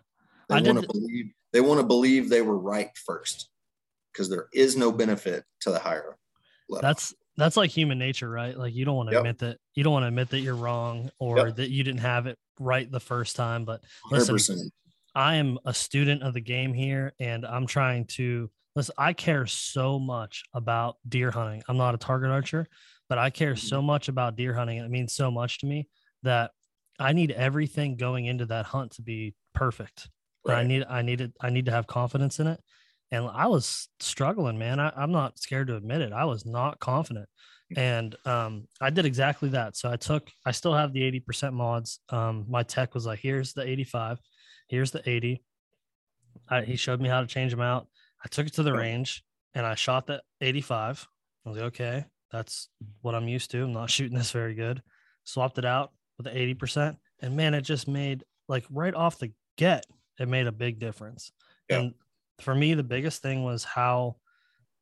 [0.49, 3.51] they want to believe they want to believe they were right first,
[4.13, 6.17] because there is no benefit to the higher.
[6.69, 6.83] Level.
[6.83, 8.57] That's that's like human nature, right?
[8.57, 9.21] Like you don't want to yep.
[9.21, 11.57] admit that you don't want to admit that you're wrong or yep.
[11.57, 13.65] that you didn't have it right the first time.
[13.65, 14.71] But listen, 100%.
[15.15, 18.95] I am a student of the game here, and I'm trying to listen.
[18.99, 21.63] I care so much about deer hunting.
[21.69, 22.67] I'm not a target archer,
[23.09, 23.87] but I care so mm-hmm.
[23.87, 24.79] much about deer hunting.
[24.79, 25.88] It means so much to me
[26.23, 26.51] that
[26.99, 30.09] I need everything going into that hunt to be perfect.
[30.47, 30.59] Right.
[30.59, 32.61] I need, I needed, I need to have confidence in it.
[33.11, 34.81] And I was struggling, man.
[34.81, 36.12] I, I'm not scared to admit it.
[36.12, 37.29] I was not confident
[37.75, 37.79] mm.
[37.79, 39.77] and um, I did exactly that.
[39.77, 42.01] So I took, I still have the 80% mods.
[42.09, 44.19] Um, my tech was like, here's the 85
[44.69, 45.42] here's the 80.
[46.49, 47.88] I, he showed me how to change them out.
[48.25, 49.23] I took it to the range
[49.55, 51.07] and I shot the 85.
[51.45, 52.69] I was like, okay, that's
[53.03, 53.65] what I'm used to.
[53.65, 54.83] I'm not shooting this very good.
[55.25, 56.97] Swapped it out with the 80%.
[57.21, 59.87] And man, it just made like right off the get,
[60.19, 61.33] it made a big difference.
[61.69, 61.79] Yeah.
[61.79, 61.95] And
[62.41, 64.17] for me, the biggest thing was how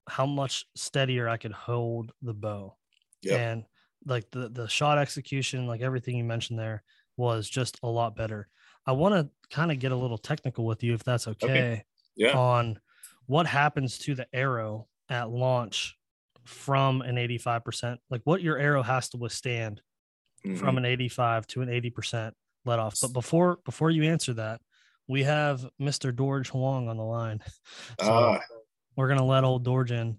[0.07, 2.76] how much steadier I could hold the bow.
[3.22, 3.37] Yeah.
[3.37, 3.64] And
[4.07, 6.83] like the the shot execution, like everything you mentioned there
[7.16, 8.48] was just a lot better.
[8.87, 11.85] I want to kind of get a little technical with you, if that's okay, okay.
[12.16, 12.37] Yeah.
[12.37, 12.78] on
[13.26, 15.96] what happens to the arrow at launch
[16.44, 19.80] from an 85%, like what your arrow has to withstand
[20.44, 20.57] mm-hmm.
[20.57, 22.33] from an 85 to an 80%
[22.64, 22.98] let off.
[23.00, 24.61] But before before you answer that,
[25.07, 26.14] we have Mr.
[26.14, 27.42] Dorge Huang on the line.
[28.00, 28.40] So uh.
[28.96, 30.18] we're gonna let old Dorge in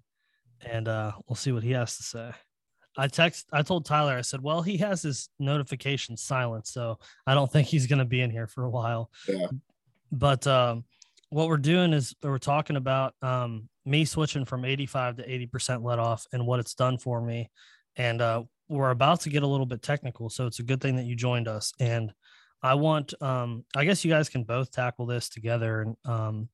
[0.64, 2.30] and uh, we'll see what he has to say.
[2.96, 7.34] I text I told Tyler, I said, well, he has his notification silent, so I
[7.34, 9.10] don't think he's gonna be in here for a while.
[9.28, 9.48] Yeah.
[10.12, 10.84] But um,
[11.30, 15.98] what we're doing is we're talking about um, me switching from 85 to 80% let
[15.98, 17.50] off and what it's done for me.
[17.96, 20.96] And uh, we're about to get a little bit technical, so it's a good thing
[20.96, 21.72] that you joined us.
[21.78, 22.12] And
[22.62, 26.48] I want, um, I guess you guys can both tackle this together and um,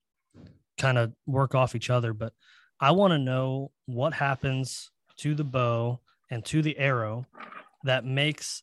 [0.78, 2.12] kind of work off each other.
[2.12, 2.32] But
[2.78, 7.26] I want to know what happens to the bow and to the arrow
[7.84, 8.62] that makes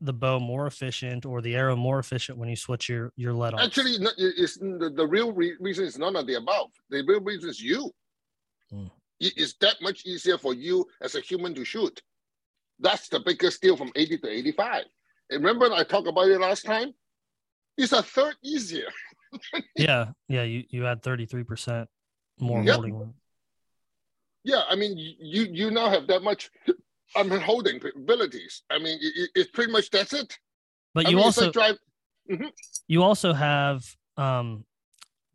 [0.00, 3.54] the bow more efficient or the arrow more efficient when you switch your your let
[3.54, 3.60] off?
[3.60, 6.70] Actually, it's the, the real re- reason is none of the above.
[6.88, 7.90] The real reason is you.
[8.72, 8.86] Hmm.
[9.18, 12.00] It's that much easier for you as a human to shoot.
[12.78, 14.84] That's the biggest deal from 80 to 85.
[15.28, 16.94] And remember I talked about it last time?
[17.76, 18.88] It's a third easier.
[19.76, 21.86] yeah, yeah, you, you had 33%
[22.40, 22.76] more yep.
[22.76, 23.14] holding.
[24.42, 26.50] Yeah, I mean, you you now have that much
[27.16, 28.62] I mean, holding abilities.
[28.70, 30.38] I mean, it, it's pretty much that's it.
[30.94, 31.76] But I you mean, also drive.
[32.30, 32.46] Mm-hmm.
[32.86, 33.82] You also have
[34.16, 34.64] um,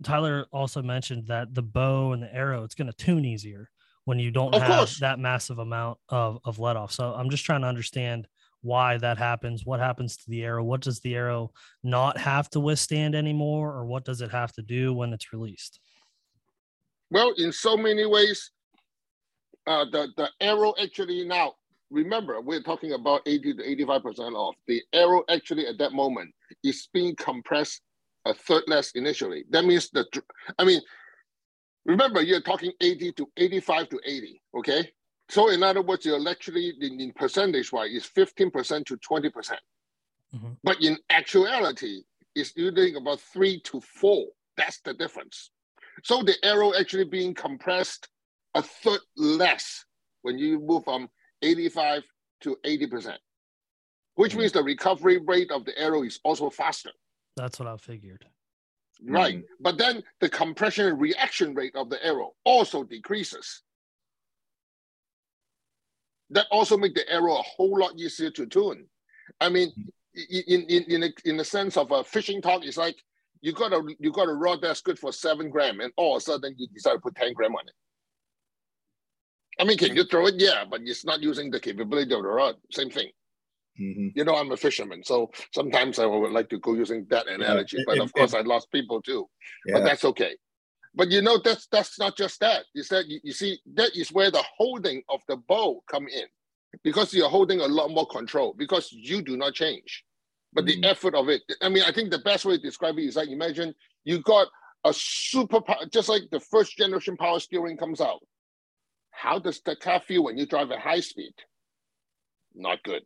[0.03, 3.69] Tyler also mentioned that the bow and the arrow it's going to tune easier
[4.05, 4.99] when you don't of have course.
[4.99, 6.91] that massive amount of of let off.
[6.91, 8.27] So I'm just trying to understand
[8.61, 9.65] why that happens.
[9.65, 10.63] What happens to the arrow?
[10.63, 11.51] What does the arrow
[11.83, 15.79] not have to withstand anymore, or what does it have to do when it's released?
[17.11, 18.51] Well, in so many ways,
[19.67, 21.53] uh, the the arrow actually now
[21.91, 24.55] remember, we're talking about 80 to 85% off.
[24.67, 27.81] The arrow actually at that moment is being compressed
[28.25, 29.45] a third less initially.
[29.49, 30.05] That means the,
[30.57, 30.81] I mean,
[31.85, 34.91] remember you're talking 80 to 85 to 80, okay?
[35.29, 39.33] So in other words, you're actually in, in percentage wise is 15% to 20%.
[39.33, 39.61] percent
[40.33, 42.03] mm hmm But in actuality,
[42.35, 44.25] it's usually about three to four.
[44.57, 45.51] That's the difference.
[46.03, 48.09] So the arrow actually being compressed
[48.53, 49.85] a third less
[50.23, 51.07] when you move from
[51.41, 52.03] 85
[52.41, 53.17] to 80%,
[54.15, 54.39] which mm-hmm.
[54.39, 56.91] means the recovery rate of the arrow is also faster.
[57.35, 58.25] That's what I figured.
[59.03, 59.35] Right.
[59.35, 59.45] Mm-hmm.
[59.59, 63.61] But then the compression reaction rate of the arrow also decreases.
[66.29, 68.87] That also make the arrow a whole lot easier to tune.
[69.39, 69.71] I mean,
[70.15, 72.95] in in in a, in the sense of a fishing talk, it's like
[73.41, 76.21] you got a you got a rod that's good for seven gram, and all of
[76.21, 77.73] a sudden you decide to put ten gram on it.
[79.59, 80.35] I mean, can you throw it?
[80.37, 82.55] Yeah, but it's not using the capability of the rod.
[82.71, 83.09] Same thing.
[83.79, 84.07] Mm-hmm.
[84.15, 87.77] You know, I'm a fisherman, so sometimes I would like to go using that analogy.
[87.77, 87.83] Yeah.
[87.87, 89.27] But of course, I lost people too.
[89.65, 89.75] Yeah.
[89.75, 90.35] But that's okay.
[90.93, 92.65] But you know, that's that's not just that.
[92.73, 96.25] Is that you, you see that is where the holding of the bow come in,
[96.83, 100.05] because you're holding a lot more control because you do not change,
[100.53, 100.81] but mm-hmm.
[100.81, 101.41] the effort of it.
[101.61, 104.47] I mean, I think the best way to describe it is like imagine you got
[104.85, 105.59] a super,
[105.91, 108.21] just like the first generation power steering comes out
[109.15, 111.33] how does the car feel when you drive at high speed?
[112.53, 113.03] Not good.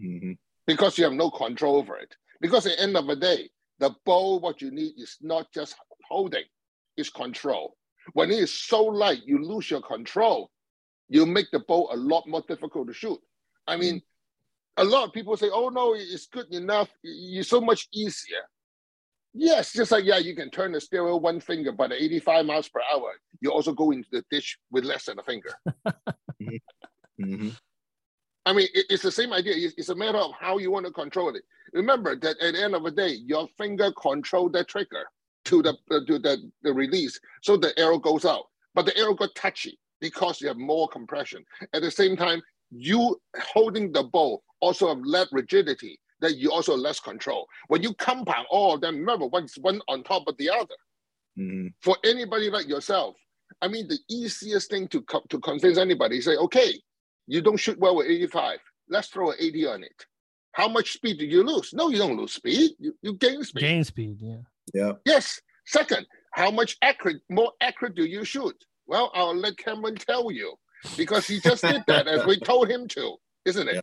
[0.00, 0.32] Mm-hmm.
[0.66, 2.14] Because you have no control over it.
[2.40, 5.74] Because at the end of the day, the bow, what you need is not just
[6.08, 6.44] holding,
[6.96, 7.76] it's control.
[8.12, 10.50] When it is so light, you lose your control.
[11.08, 13.18] You make the bow a lot more difficult to shoot.
[13.66, 14.02] I mean,
[14.76, 16.88] a lot of people say, "Oh no, it's good enough.
[17.02, 18.42] You're so much easier."
[19.32, 22.68] Yes, just like yeah, you can turn the steering one finger, but at 85 miles
[22.68, 25.50] per hour, you also go into the ditch with less than a finger.
[26.42, 27.48] mm-hmm.
[28.50, 29.54] I mean, it, it's the same idea.
[29.56, 31.44] It's, it's, a matter of how you want to control it.
[31.72, 35.04] Remember that at the end of the day, your finger control the trigger
[35.44, 38.46] to the uh, to the, the release, so the arrow goes out.
[38.74, 41.44] But the arrow got touchy because you have more compression.
[41.72, 46.76] At the same time, you holding the bow also have less rigidity that you also
[46.76, 47.46] less control.
[47.68, 50.74] When you compound all of them, remember one's one on top of the other.
[51.38, 51.68] Mm-hmm.
[51.80, 53.14] For anybody like yourself,
[53.62, 56.74] I mean, the easiest thing to co- to convince anybody say, okay,
[57.26, 58.58] you don't shoot well with 85.
[58.88, 60.06] Let's throw an 80 on it.
[60.52, 61.72] How much speed do you lose?
[61.72, 62.72] No, you don't lose speed.
[62.78, 63.60] You, you gain speed.
[63.60, 64.38] Gain speed, yeah.
[64.74, 64.92] Yeah.
[65.04, 65.40] Yes.
[65.66, 68.56] Second, how much accurate, more accurate do you shoot?
[68.86, 70.54] Well, I'll let Cameron tell you
[70.96, 73.74] because he just did that as we told him to, isn't it?
[73.76, 73.80] Yeah.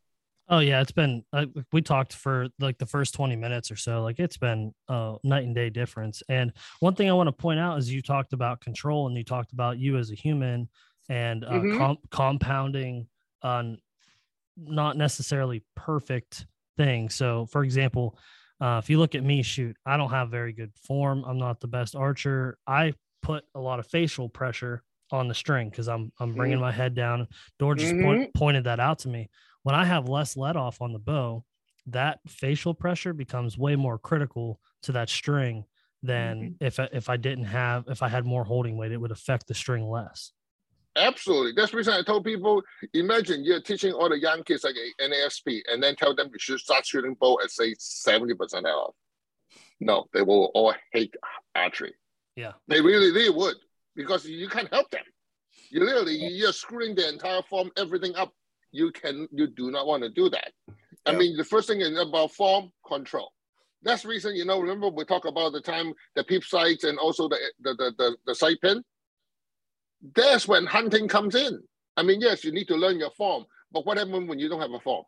[0.49, 4.01] Oh yeah, it's been uh, we talked for like the first 20 minutes or so.
[4.01, 6.23] Like it's been a night and day difference.
[6.29, 9.25] And one thing I want to point out is you talked about control and you
[9.25, 10.69] talked about you as a human
[11.09, 11.77] and uh, mm-hmm.
[11.77, 13.07] com- compounding
[13.41, 13.79] on
[14.57, 16.45] not necessarily perfect
[16.77, 17.15] things.
[17.15, 18.17] So, for example,
[18.59, 21.23] uh, if you look at me shoot, I don't have very good form.
[21.25, 22.57] I'm not the best archer.
[22.65, 26.65] I put a lot of facial pressure on the string because I'm I'm bringing mm-hmm.
[26.65, 27.27] my head down.
[27.59, 28.03] Dor just mm-hmm.
[28.03, 29.29] point, pointed that out to me
[29.67, 31.43] when I have less let off on the bow,
[31.87, 35.65] that facial pressure becomes way more critical to that string
[36.01, 36.65] than mm-hmm.
[36.65, 39.53] if if I didn't have if I had more holding weight, it would affect the
[39.53, 40.31] string less.
[40.97, 41.53] Absolutely.
[41.55, 42.61] That's the reason I told people,
[42.93, 46.59] imagine you're teaching all the young kids like NASP and then tell them you should
[46.59, 48.95] start shooting bow at say 70% off.
[49.79, 51.13] No, they will all hate
[51.55, 51.93] archery.
[52.35, 52.53] Yeah.
[52.67, 53.55] They really, they would
[53.95, 55.03] because you can't help them.
[55.69, 58.33] You literally, you're screwing the entire form, everything up
[58.71, 60.51] you can you do not want to do that.
[61.05, 63.31] I mean, the first thing is about form control.
[63.81, 66.97] That's the reason, you know, remember we talk about the time the peep sights and
[66.99, 68.83] also the the, the, the, the sight pin.
[70.15, 71.61] That's when hunting comes in.
[71.95, 74.61] I mean, yes, you need to learn your form, but what happens when you don't
[74.61, 75.05] have a form?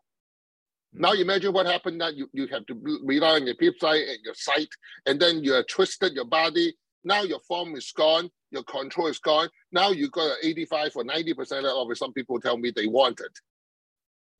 [0.92, 1.20] Now mm.
[1.20, 4.34] imagine what happened that you, you have to rely on your peep sight and your
[4.34, 4.68] sight,
[5.06, 6.74] and then you are twisted your body.
[7.04, 9.48] Now your form is gone, your control is gone.
[9.72, 11.96] Now you got an 85 or 90% of it.
[11.96, 13.32] Some people tell me they want it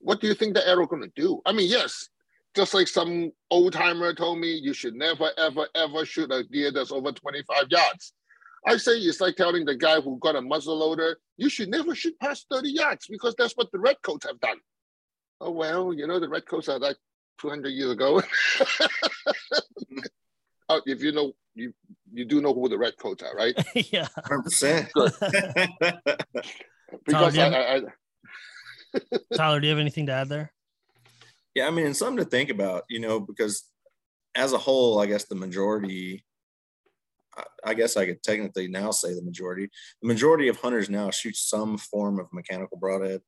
[0.00, 1.40] what do you think the arrow going to do?
[1.46, 2.08] I mean, yes,
[2.56, 6.72] just like some old timer told me, you should never, ever, ever shoot a deer
[6.72, 8.12] that's over 25 yards.
[8.66, 11.94] I say it's like telling the guy who got a muzzle loader, you should never
[11.94, 14.58] shoot past 30 yards because that's what the redcoats have done.
[15.40, 16.96] Oh, well, you know, the redcoats are like
[17.40, 18.22] 200 years ago.
[20.68, 21.72] oh, if you know, you
[22.12, 23.54] you do know who the redcoats are, right?
[23.92, 24.08] yeah.
[24.18, 24.88] 100%.
[27.06, 27.80] because I, I, I
[29.34, 30.52] Tyler, do you have anything to add there?
[31.54, 33.64] Yeah, I mean, it's something to think about, you know, because
[34.34, 36.24] as a whole, I guess the majority,
[37.64, 39.68] I guess I could technically now say the majority,
[40.02, 43.20] the majority of hunters now shoot some form of mechanical broadhead.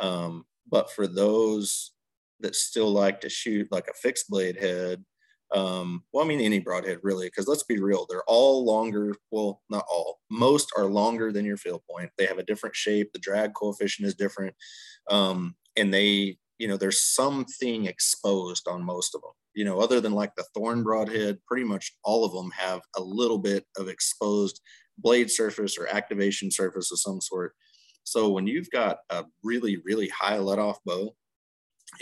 [0.00, 1.92] Um, but for those
[2.40, 5.04] that still like to shoot like a fixed blade head,
[5.52, 9.14] um, well, I mean, any broadhead really, because let's be real, they're all longer.
[9.30, 12.10] Well, not all, most are longer than your field point.
[12.18, 13.12] They have a different shape.
[13.12, 14.54] The drag coefficient is different.
[15.10, 19.30] Um, and they, you know, there's something exposed on most of them.
[19.54, 23.02] You know, other than like the thorn broadhead, pretty much all of them have a
[23.02, 24.60] little bit of exposed
[24.98, 27.54] blade surface or activation surface of some sort.
[28.04, 31.14] So when you've got a really, really high let off bow,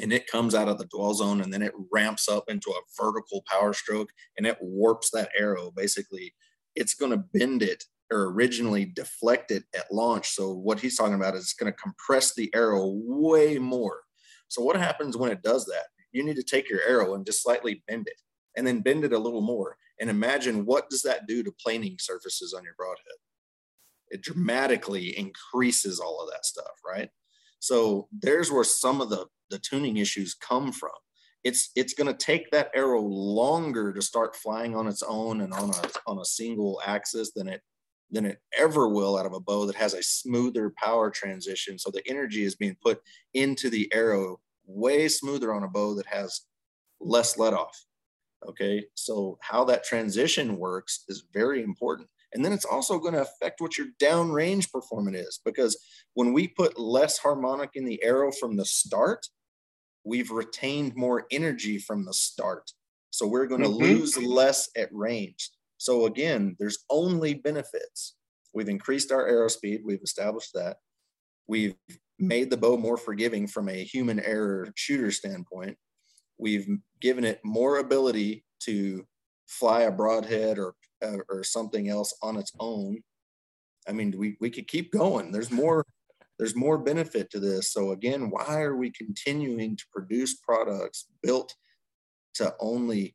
[0.00, 3.02] and it comes out of the dwell zone and then it ramps up into a
[3.02, 5.70] vertical power stroke and it warps that arrow.
[5.76, 6.32] Basically,
[6.74, 10.30] it's going to bend it or originally deflect it at launch.
[10.30, 14.00] So what he's talking about is it's going to compress the arrow way more.
[14.48, 15.86] So what happens when it does that?
[16.12, 18.20] You need to take your arrow and just slightly bend it
[18.56, 19.76] and then bend it a little more.
[20.00, 23.18] And imagine what does that do to planing surfaces on your broadhead?
[24.10, 27.08] It dramatically increases all of that stuff, right?
[27.60, 30.90] So there's where some of the the tuning issues come from.
[31.44, 35.52] It's it's going to take that arrow longer to start flying on its own and
[35.52, 37.62] on a on a single axis than it
[38.10, 41.78] than it ever will out of a bow that has a smoother power transition.
[41.78, 43.00] So the energy is being put
[43.32, 46.42] into the arrow way smoother on a bow that has
[47.00, 47.84] less let off.
[48.46, 52.08] Okay, so how that transition works is very important.
[52.34, 55.78] And then it's also going to affect what your downrange performance is because
[56.14, 59.26] when we put less harmonic in the arrow from the start,
[60.02, 62.72] we've retained more energy from the start.
[63.10, 63.84] So we're going to mm-hmm.
[63.84, 65.50] lose less at range.
[65.76, 68.14] So again, there's only benefits
[68.52, 69.82] We've increased our arrow speed.
[69.84, 70.76] We've established that.
[71.46, 71.74] We've
[72.22, 75.76] made the bow more forgiving from a human error shooter standpoint.
[76.38, 76.68] We've
[77.00, 79.04] given it more ability to
[79.48, 83.02] fly a broadhead or uh, or something else on its own.
[83.88, 85.32] I mean, we we could keep going.
[85.32, 85.84] There's more
[86.38, 87.72] there's more benefit to this.
[87.72, 91.54] So again, why are we continuing to produce products built
[92.34, 93.14] to only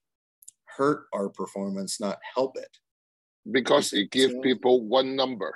[0.66, 2.78] hurt our performance, not help it?
[3.50, 5.54] Because it gives people one number.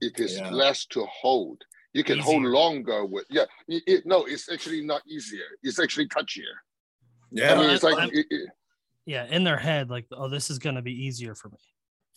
[0.00, 0.50] It is yeah.
[0.50, 1.62] less to hold.
[1.92, 2.24] You can easier.
[2.24, 3.44] hold longer with yeah.
[3.66, 5.44] It, it, no, it's actually not easier.
[5.62, 6.42] It's actually touchier.
[7.32, 8.26] Yeah, I mean, it's like it,
[9.06, 11.58] yeah, in their head, like oh, this is going to be easier for me.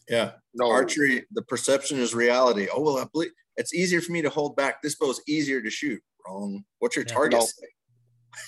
[0.09, 1.25] Yeah, no archery.
[1.31, 2.67] The perception is reality.
[2.73, 4.81] Oh well, I believe it's easier for me to hold back.
[4.81, 6.01] This bow is easier to shoot.
[6.27, 6.63] Wrong.
[6.79, 7.43] What's your yeah, target?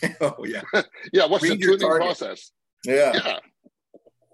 [0.03, 0.09] No.
[0.21, 0.61] oh yeah,
[1.13, 1.25] yeah.
[1.25, 2.51] What's Read the tuning process?
[2.83, 3.39] Yeah, yeah.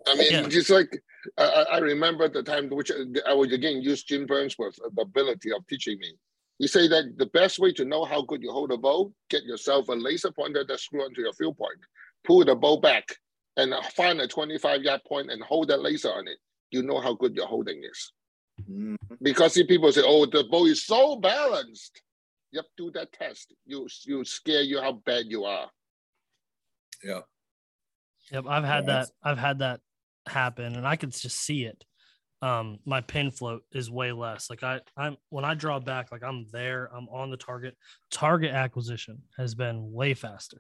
[0.08, 0.48] I mean, yeah.
[0.48, 1.02] just like
[1.38, 2.92] I, I remember the time which
[3.28, 6.16] I would again use Jim Burnsworth's ability of teaching me.
[6.62, 9.44] He say that the best way to know how good you hold a bow, get
[9.46, 11.80] yourself a laser pointer that screw onto your field point,
[12.24, 13.04] pull the bow back,
[13.58, 16.38] and find a 25 yard point and hold that laser on it.
[16.70, 18.14] You know how good your holding is.
[18.62, 19.16] Mm-hmm.
[19.24, 22.00] Because see, people say, "Oh, the bow is so balanced."
[22.52, 23.56] Yep, do that test.
[23.66, 25.68] You you scare you how bad you are.
[27.04, 27.22] Yeah.
[28.32, 29.10] Yep, I've had yeah, that.
[29.24, 29.82] I've had that
[30.28, 31.84] happen, and I could just see it.
[32.42, 34.50] Um, my pin float is way less.
[34.50, 36.90] Like I, I'm when I draw back, like I'm there.
[36.96, 37.78] I'm on the target.
[38.10, 40.60] Target acquisition has been way faster.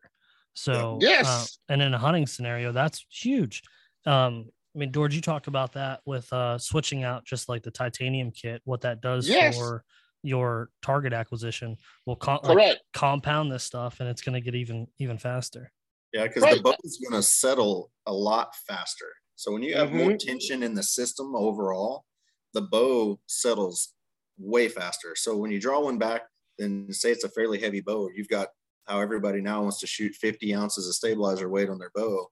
[0.54, 3.64] So yes, uh, and in a hunting scenario, that's huge.
[4.06, 7.72] Um, I mean, George, you talked about that with uh, switching out just like the
[7.72, 9.58] titanium kit, what that does yes.
[9.58, 9.84] for
[10.24, 14.88] your target acquisition will com- like, compound this stuff and it's going to get even
[15.00, 15.72] even faster.
[16.14, 16.58] Yeah, because right.
[16.58, 19.08] the bow is going to settle a lot faster.
[19.42, 19.98] So when you have mm-hmm.
[19.98, 22.06] more tension in the system overall,
[22.54, 23.96] the bow settles
[24.38, 25.16] way faster.
[25.16, 26.22] So when you draw one back,
[26.60, 28.50] then say it's a fairly heavy bow, you've got
[28.86, 32.28] how everybody now wants to shoot 50 ounces of stabilizer weight on their bow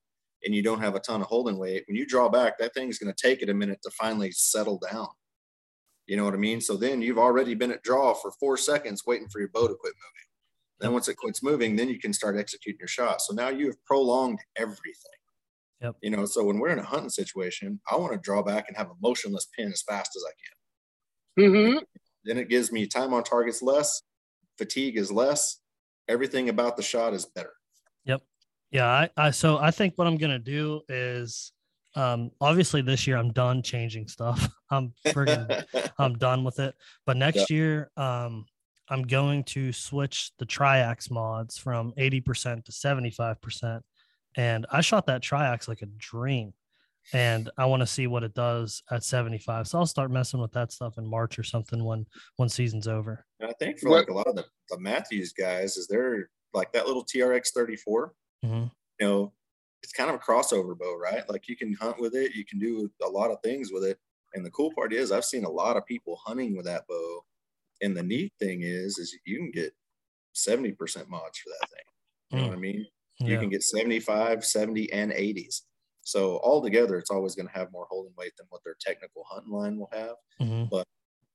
[0.45, 2.99] and you don't have a ton of holding weight, when you draw back, that thing's
[2.99, 5.07] going to take it a minute to finally settle down.
[6.05, 6.61] You know what I mean?
[6.61, 9.73] So then you've already been at draw for four seconds waiting for your bow to
[9.73, 10.27] quit moving.
[10.79, 13.21] Then once it quits moving, then you can start executing your shot.
[13.21, 15.18] So now you have prolonged everything.
[15.81, 15.95] Yep.
[16.01, 18.75] You know, so when we're in a hunting situation, I want to draw back and
[18.75, 20.33] have a motionless pin as fast as I
[21.43, 21.51] can.
[21.51, 21.77] Mm-hmm.
[22.25, 24.01] Then it gives me time on targets less,
[24.57, 25.61] fatigue is less,
[26.09, 27.53] everything about the shot is better.
[28.05, 28.21] Yep.
[28.71, 31.53] Yeah, I, I so I think what I'm gonna do is
[31.95, 34.47] um obviously this year I'm done changing stuff.
[34.69, 35.63] I'm friggin'
[35.97, 36.75] I'm done with it.
[37.05, 38.45] But next year, um
[38.89, 43.81] I'm going to switch the triax mods from 80% to 75%.
[44.37, 46.53] And I shot that triax like a dream.
[47.13, 49.67] And I want to see what it does at 75.
[49.67, 53.25] So I'll start messing with that stuff in March or something when when season's over.
[53.39, 56.71] And I think for like a lot of the, the Mathews guys, is they're like
[56.73, 58.13] that little TRX 34
[58.45, 58.55] mm-hmm.
[58.55, 59.33] you know,
[59.81, 61.27] it's kind of a crossover bow, right?
[61.29, 63.97] Like you can hunt with it, you can do a lot of things with it.
[64.33, 67.25] And the cool part is I've seen a lot of people hunting with that bow.
[67.81, 69.73] And the neat thing is, is you can get
[70.35, 70.75] 70%
[71.07, 71.85] mods for that thing.
[72.31, 72.41] You mm.
[72.41, 72.85] know what I mean?
[73.19, 73.29] Yeah.
[73.29, 75.61] You can get 75, 70, and 80s.
[76.01, 79.51] So altogether, it's always going to have more holding weight than what their technical hunting
[79.51, 80.15] line will have.
[80.41, 80.65] Mm-hmm.
[80.71, 80.85] But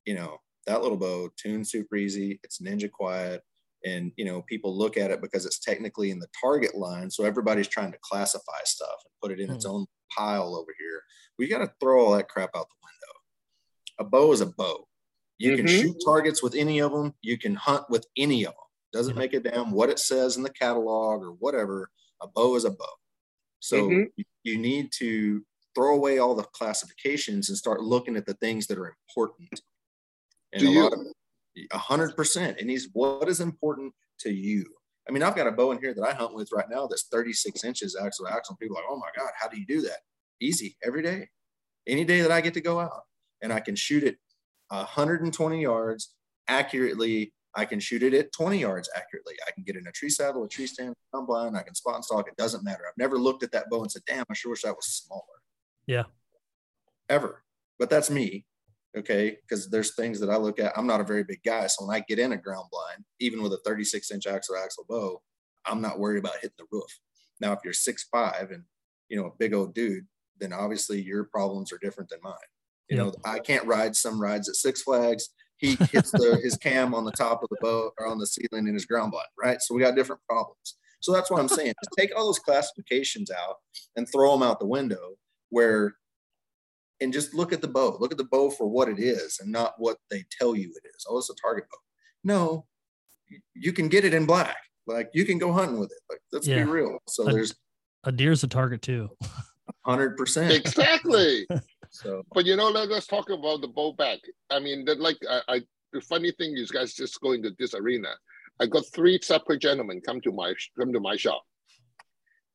[0.05, 2.41] you know, that little bow tuned super easy.
[2.43, 3.43] It's ninja quiet
[3.85, 7.25] and you know people look at it because it's technically in the target line so
[7.25, 9.55] everybody's trying to classify stuff and put it in mm.
[9.55, 9.73] its hmm.
[9.73, 11.03] own pile over here
[11.39, 14.87] we got to throw all that crap out the window a bow is a bow
[15.39, 15.59] you mm-hmm.
[15.59, 18.64] can shoot targets with any of them you can hunt with any of them
[18.95, 19.21] doesn't mm-hmm.
[19.21, 21.91] make a damn what it says in the catalog or whatever
[22.23, 22.95] a bow is a bow
[23.61, 24.05] so mm-hmm.
[24.17, 25.43] you, you need to
[25.75, 29.61] throw away all the classifications and start looking at the things that are important
[30.55, 31.01] and Do a you, lot of
[31.73, 32.59] a hundred percent.
[32.61, 34.65] And he's what is important to you.
[35.09, 37.09] I mean, I've got a bow in here that I hunt with right now that's
[37.09, 38.57] 36 inches axle to axle.
[38.57, 39.99] People are like, oh my God, how do you do that?
[40.41, 41.29] Easy every day.
[41.87, 43.03] Any day that I get to go out
[43.43, 44.17] and I can shoot it
[44.71, 46.15] 120 yards
[46.49, 47.34] accurately.
[47.57, 49.35] I can shoot it at 20 yards accurately.
[49.47, 51.57] I can get in a tree saddle, a tree stand, I'm blind.
[51.57, 52.29] I can spot and stalk.
[52.29, 52.83] It doesn't matter.
[52.87, 55.23] I've never looked at that bow and said, damn, I sure wish that was smaller.
[55.87, 56.05] Yeah.
[57.09, 57.45] Ever.
[57.79, 58.47] But that's me
[58.97, 61.85] okay because there's things that i look at i'm not a very big guy so
[61.85, 65.21] when i get in a ground blind even with a 36 inch axle axle bow
[65.67, 67.01] i'm not worried about hitting the roof
[67.41, 68.63] now if you're six five and
[69.09, 70.07] you know a big old dude
[70.39, 72.35] then obviously your problems are different than mine
[72.89, 73.07] you yep.
[73.07, 77.05] know i can't ride some rides at six flags he hits the his cam on
[77.05, 79.75] the top of the boat or on the ceiling in his ground blind right so
[79.75, 83.57] we got different problems so that's what i'm saying just take all those classifications out
[83.97, 85.15] and throw them out the window
[85.51, 85.95] where
[87.01, 87.97] and just look at the bow.
[88.01, 90.89] Look at the bow for what it is and not what they tell you it
[90.89, 91.07] is.
[91.09, 91.79] Oh, it's a target bow.
[92.25, 92.67] No,
[93.55, 94.57] you can get it in black.
[94.87, 95.99] Like you can go hunting with it.
[96.11, 96.65] Like let's yeah.
[96.65, 96.99] be real.
[97.09, 97.55] So a, there's
[98.05, 99.11] a deer's a target too.
[99.87, 100.53] Hundred percent.
[100.53, 101.47] Exactly.
[101.95, 104.19] so, but you know, let us talk about the bow back.
[104.51, 105.61] I mean, that like I, I
[105.93, 108.09] the funny thing is, guys, just go into this arena.
[108.61, 111.45] I got three separate gentlemen come to my come to my shop,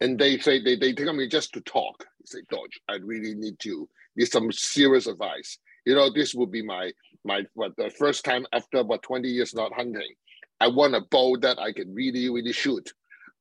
[0.02, 2.06] and they say they they take me just to talk.
[2.20, 3.88] They say, Dorge, I really need to
[4.18, 5.58] need some serious advice.
[5.86, 6.92] You know, this would be my
[7.24, 10.16] my what the first time after about twenty years not hunting.
[10.60, 12.92] I want a bow that I can really really shoot.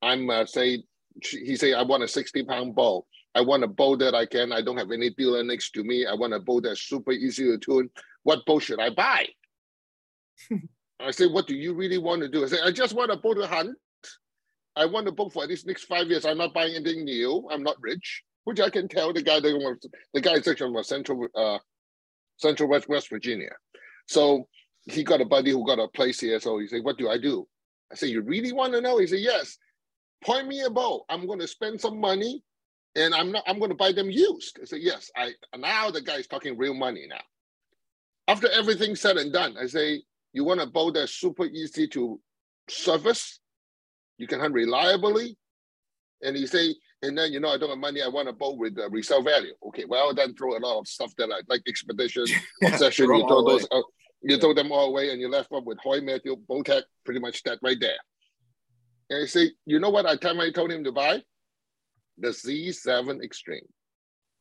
[0.00, 0.84] I'm uh, say
[1.28, 3.04] he say I want a sixty pound bow.
[3.34, 4.52] I want a bow that I can.
[4.52, 6.06] I don't have any dealer next to me.
[6.06, 7.90] I want a bow that's super easy to tune.
[8.22, 9.26] What bow should I buy?
[11.00, 12.44] I say, what do you really want to do?
[12.44, 13.76] I say, I just want a boat to hunt.
[14.74, 16.24] I want a boat for at least next five years.
[16.24, 17.48] I'm not buying anything new.
[17.50, 19.78] I'm not rich, which I can tell the guy that was,
[20.14, 21.58] the guy is actually from Central uh,
[22.38, 23.50] Central West West Virginia.
[24.06, 24.48] So
[24.84, 26.40] he got a buddy who got a place here.
[26.40, 27.46] So he said, What do I do?
[27.92, 28.98] I said, You really want to know?
[28.98, 29.58] He said, Yes.
[30.24, 31.04] Point me a boat.
[31.08, 32.42] I'm going to spend some money
[32.96, 34.58] and I'm not I'm going to buy them used.
[34.60, 35.10] I said, Yes.
[35.16, 37.20] I now the guy is talking real money now.
[38.26, 42.20] After everything said and done, I say, you want a boat that's super easy to
[42.68, 43.40] service,
[44.18, 45.38] you can hunt reliably,
[46.22, 48.58] and he say, and then you know I don't have money, I want a boat
[48.58, 49.54] with a resale value.
[49.68, 52.26] Okay, well then throw a lot of stuff that I like expedition,
[52.62, 53.66] obsession, you throw those
[54.22, 57.42] you throw them all away and you left up with Hoyt Matthew, Bowtech, pretty much
[57.44, 57.98] that right there.
[59.10, 61.22] And I say, you know what I time I told him to buy?
[62.18, 63.66] The Z7 Extreme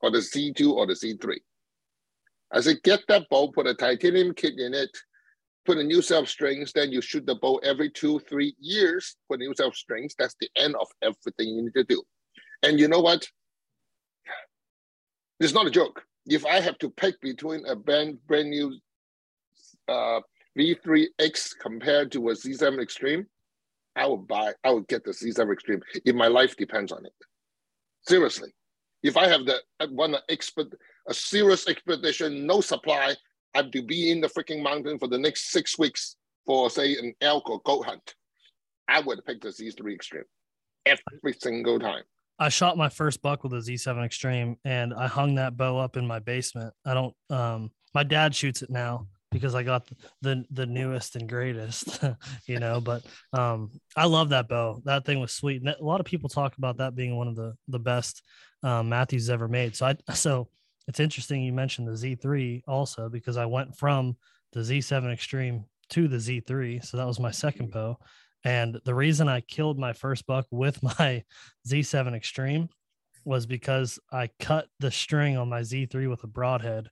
[0.01, 1.37] or the Z2 or the Z3.
[2.51, 4.95] I said, get that boat, put a titanium kit in it,
[5.65, 9.17] put a new set of strings, then you shoot the bow every two, three years,
[9.29, 10.15] put a new set of strings.
[10.17, 12.01] That's the end of everything you need to do.
[12.63, 13.27] And you know what?
[15.39, 16.03] It's not a joke.
[16.25, 18.73] If I have to pick between a brand, brand new
[19.87, 20.21] uh,
[20.57, 23.27] V3X compared to a Z7 Extreme,
[23.95, 27.13] I would buy, I would get the Z7 Extreme if my life depends on it.
[28.07, 28.49] Seriously.
[29.03, 33.15] If I have the, I want a serious expedition, no supply,
[33.53, 36.95] I have to be in the freaking mountain for the next six weeks for say
[36.95, 38.15] an elk or goat hunt,
[38.87, 40.23] I would pick the Z3 Extreme
[40.85, 42.03] every single time.
[42.39, 45.97] I shot my first buck with a Z7 Extreme and I hung that bow up
[45.97, 46.73] in my basement.
[46.85, 49.89] I don't um my dad shoots it now because I got
[50.21, 51.99] the the newest and greatest,
[52.45, 53.03] you know, but
[53.33, 54.81] um I love that bow.
[54.85, 55.61] That thing was sweet.
[55.61, 58.23] And a lot of people talk about that being one of the the best
[58.63, 59.75] um, Mathews ever made.
[59.75, 60.49] So I so
[60.87, 64.15] it's interesting you mentioned the Z3 also because I went from
[64.53, 66.83] the Z7 Extreme to the Z3.
[66.85, 67.97] So that was my second bow.
[68.43, 71.23] And the reason I killed my first buck with my
[71.67, 72.69] Z7 Extreme
[73.25, 76.89] was because I cut the string on my Z3 with a broadhead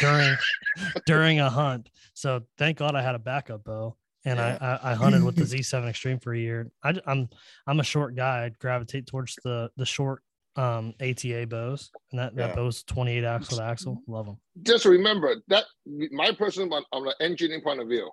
[0.00, 0.36] during
[1.06, 1.90] during a hunt.
[2.14, 3.96] So thank God I had a backup bow.
[4.24, 4.58] And yeah.
[4.60, 6.70] I, I, I hunted with the Z7 Extreme for a year.
[6.82, 7.28] I, I'm
[7.66, 8.44] I'm a short guy.
[8.44, 10.22] I'd gravitate towards the the short
[10.56, 12.54] um ATA bows, and that that yeah.
[12.56, 14.02] bow's 28 axle to axle.
[14.06, 14.38] Love them.
[14.62, 15.64] Just remember that
[16.10, 18.10] my personal on, on the engineering point of view,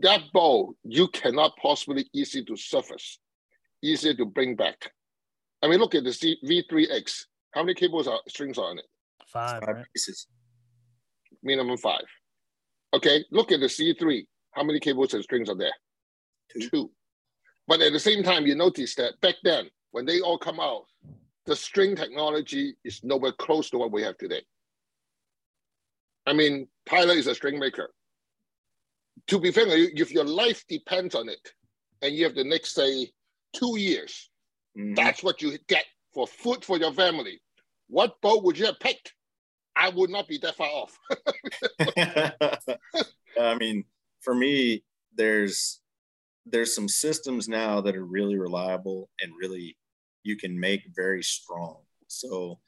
[0.00, 3.18] that bow you cannot possibly easy to surface,
[3.82, 4.92] easy to bring back.
[5.62, 7.24] I mean, look at the C- V3X.
[7.52, 8.86] How many cables are strings are on it?
[9.26, 9.86] Five, five right?
[9.94, 10.26] pieces.
[11.42, 12.04] Minimum five.
[12.92, 14.26] Okay, look at the C3.
[14.52, 15.72] How many cables and strings are there?
[16.52, 16.68] Two.
[16.68, 16.90] Two.
[17.68, 20.86] But at the same time, you notice that back then, when they all come out,
[21.46, 24.42] the string technology is nowhere close to what we have today.
[26.26, 27.90] I mean, Tyler is a string maker.
[29.28, 31.52] To be fair, if your life depends on it,
[32.02, 33.10] and you have the next, say,
[33.52, 34.30] two years,
[34.76, 34.94] mm-hmm.
[34.94, 37.40] that's what you get for food for your family.
[37.88, 39.14] What boat would you have picked?
[39.76, 40.98] I would not be that far off.
[43.40, 43.84] I mean,
[44.20, 45.80] for me, there's
[46.46, 49.76] there's some systems now that are really reliable and really
[50.22, 51.76] you can make very strong.
[52.08, 52.58] So,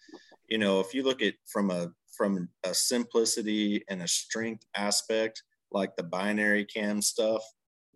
[0.49, 5.43] you know, if you look at from a from a simplicity and a strength aspect,
[5.71, 7.43] like the binary cam stuff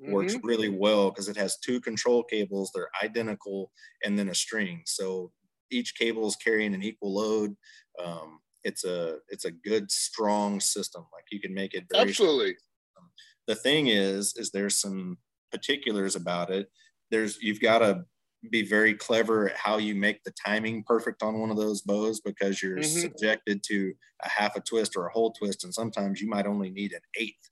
[0.01, 0.13] mm-hmm.
[0.13, 3.71] works really well because it has two control cables, they're identical,
[4.05, 4.83] and then a string.
[4.87, 5.31] So
[5.71, 7.55] each cable is carrying an equal load.
[8.03, 11.07] Um, it's a it's a good strong system.
[11.13, 12.57] Like you can make it very absolutely.
[12.57, 13.09] Strong.
[13.47, 15.19] The thing is, is there's some
[15.53, 16.69] particulars about it.
[17.11, 18.05] There's you've got to
[18.51, 22.21] be very clever at how you make the timing perfect on one of those bows
[22.21, 23.01] because you're mm-hmm.
[23.01, 23.93] subjected to
[24.25, 27.01] a half a twist or a whole twist and sometimes you might only need an
[27.19, 27.51] eighth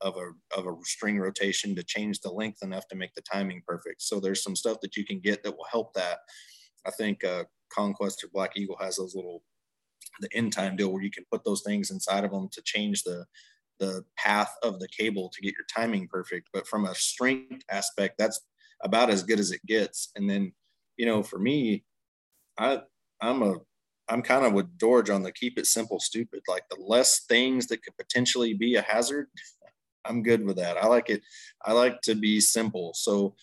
[0.00, 3.62] of a of a string rotation to change the length enough to make the timing
[3.68, 6.18] perfect so there's some stuff that you can get that will help that
[6.86, 9.44] i think uh, conquest or black eagle has those little
[10.20, 13.02] the end time deal where you can put those things inside of them to change
[13.02, 13.24] the
[13.78, 16.48] the path of the cable to get your timing perfect.
[16.52, 18.40] But from a strength aspect, that's
[18.82, 20.12] about as good as it gets.
[20.14, 20.52] And then,
[20.96, 21.84] you know, for me,
[22.58, 22.82] I
[23.20, 23.56] I'm a
[24.08, 26.42] I'm kind of with George on the keep it simple, stupid.
[26.46, 29.28] Like the less things that could potentially be a hazard,
[30.04, 30.76] I'm good with that.
[30.76, 31.22] I like it.
[31.64, 32.92] I like to be simple.
[32.94, 33.34] So,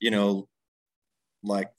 [0.00, 0.48] you know,
[1.42, 1.70] like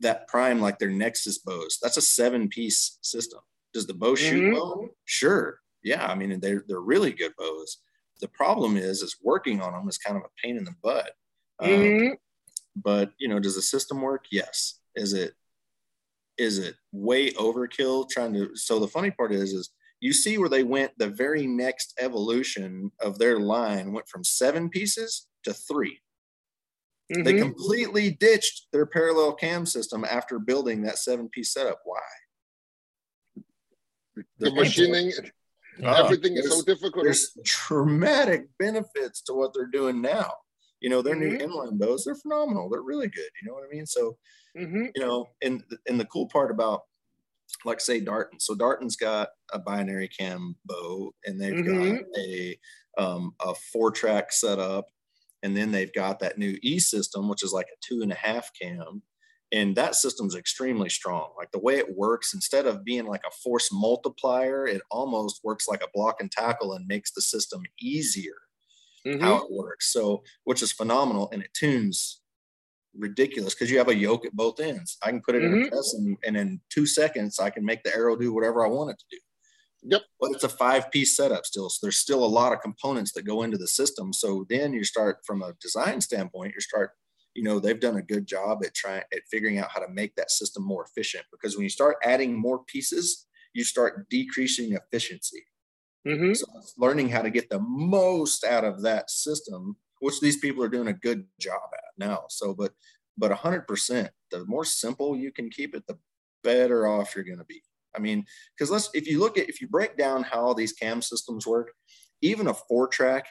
[0.00, 3.40] that prime, like their Nexus bows, that's a seven piece system.
[3.72, 4.54] Does the bow shoot mm-hmm.
[4.54, 4.88] well?
[5.04, 5.58] Sure.
[5.82, 6.06] Yeah.
[6.06, 7.78] I mean, they're, they're really good bows.
[8.20, 11.12] The problem is, is working on them is kind of a pain in the butt.
[11.60, 12.14] Um, mm-hmm.
[12.76, 14.26] but you know, does the system work?
[14.30, 14.80] Yes.
[14.96, 15.34] Is it,
[16.36, 20.48] is it way overkill trying to, so the funny part is, is you see where
[20.48, 25.98] they went the very next evolution of their line went from seven pieces to 3
[27.12, 27.22] mm-hmm.
[27.22, 31.80] They completely ditched their parallel cam system after building that seven piece setup.
[31.84, 32.00] Why?
[34.38, 35.12] The, machining,
[35.84, 37.04] uh, everything is so difficult.
[37.04, 40.32] There's dramatic benefits to what they're doing now.
[40.80, 41.36] You know, their mm-hmm.
[41.36, 42.68] new inline bows, they're phenomenal.
[42.68, 43.30] They're really good.
[43.42, 43.86] You know what I mean?
[43.86, 44.16] So,
[44.56, 44.86] mm-hmm.
[44.94, 46.82] you know, and and the cool part about
[47.64, 48.38] like say Darton.
[48.38, 51.96] So Darton's got a binary cam bow and they've mm-hmm.
[51.96, 52.58] got a
[52.98, 54.86] um, a four track setup,
[55.42, 58.16] and then they've got that new E system, which is like a two and a
[58.16, 59.02] half cam.
[59.50, 61.30] And that system's extremely strong.
[61.36, 65.66] Like the way it works, instead of being like a force multiplier, it almost works
[65.66, 68.34] like a block and tackle and makes the system easier
[69.06, 69.22] mm-hmm.
[69.22, 69.92] how it works.
[69.92, 71.30] So, which is phenomenal.
[71.32, 72.20] And it tunes
[72.96, 74.98] ridiculous because you have a yoke at both ends.
[75.02, 75.54] I can put it mm-hmm.
[75.54, 75.74] in a mm-hmm.
[75.74, 78.90] press and, and in two seconds I can make the arrow do whatever I want
[78.90, 79.18] it to do.
[79.84, 80.02] Yep.
[80.20, 81.70] But it's a five piece setup still.
[81.70, 84.12] So there's still a lot of components that go into the system.
[84.12, 86.92] So then you start from a design standpoint, you start,
[87.38, 90.14] you know, they've done a good job at trying at figuring out how to make
[90.16, 95.44] that system more efficient because when you start adding more pieces, you start decreasing efficiency.
[96.06, 96.34] Mm-hmm.
[96.34, 100.68] So learning how to get the most out of that system which these people are
[100.68, 102.24] doing a good job at now.
[102.28, 102.72] So, but
[103.16, 105.98] but 100%, the more simple you can keep it, the
[106.44, 107.60] better off you're going to be.
[107.96, 108.24] I mean,
[108.56, 111.46] because let's if you look at if you break down how all these cam systems
[111.46, 111.72] work,
[112.22, 113.26] even a four track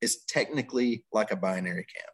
[0.00, 2.08] is technically like a binary cam.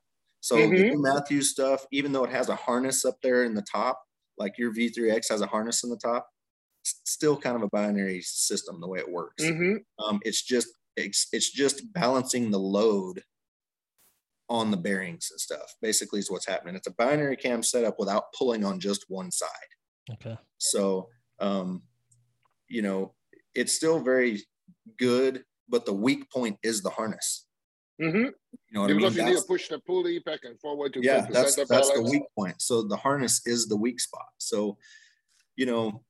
[0.46, 0.90] So mm-hmm.
[0.90, 4.00] the Mathews stuff, even though it has a harness up there in the top,
[4.38, 6.28] like your V3X has a harness in the top,
[6.84, 9.42] still kind of a binary system the way it works.
[9.42, 9.78] Mm-hmm.
[10.04, 13.24] Um, it's just it's, it's just balancing the load
[14.48, 15.74] on the bearings and stuff.
[15.82, 16.76] Basically, is what's happening.
[16.76, 19.48] It's a binary cam setup without pulling on just one side.
[20.12, 20.38] Okay.
[20.58, 21.08] So,
[21.40, 21.82] um,
[22.68, 23.14] you know,
[23.52, 24.42] it's still very
[24.96, 27.45] good, but the weak point is the harness.
[28.00, 28.16] Mm-hmm.
[28.16, 28.32] You
[28.72, 29.26] know, because I mean?
[29.26, 32.24] you need to push the pulley back and forward to yeah, that's that's the weak
[32.36, 32.60] point.
[32.60, 34.26] So the harness is the weak spot.
[34.38, 34.76] So,
[35.56, 36.02] you know,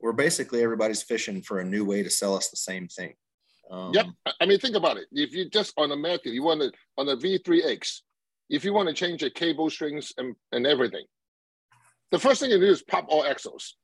[0.00, 3.14] we're basically everybody's fishing for a new way to sell us the same thing.
[3.70, 4.06] Um, yep.
[4.40, 5.06] I mean, think about it.
[5.10, 8.00] If you just on a method, you want to on a V3X,
[8.50, 11.04] if you want to change the cable strings and, and everything,
[12.12, 13.76] the first thing you do is pop all axles.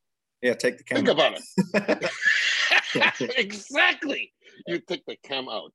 [0.42, 0.96] Yeah, take the cam.
[0.96, 1.38] Think about
[1.74, 2.10] it.
[3.38, 4.32] exactly.
[4.66, 5.72] You take the cam out.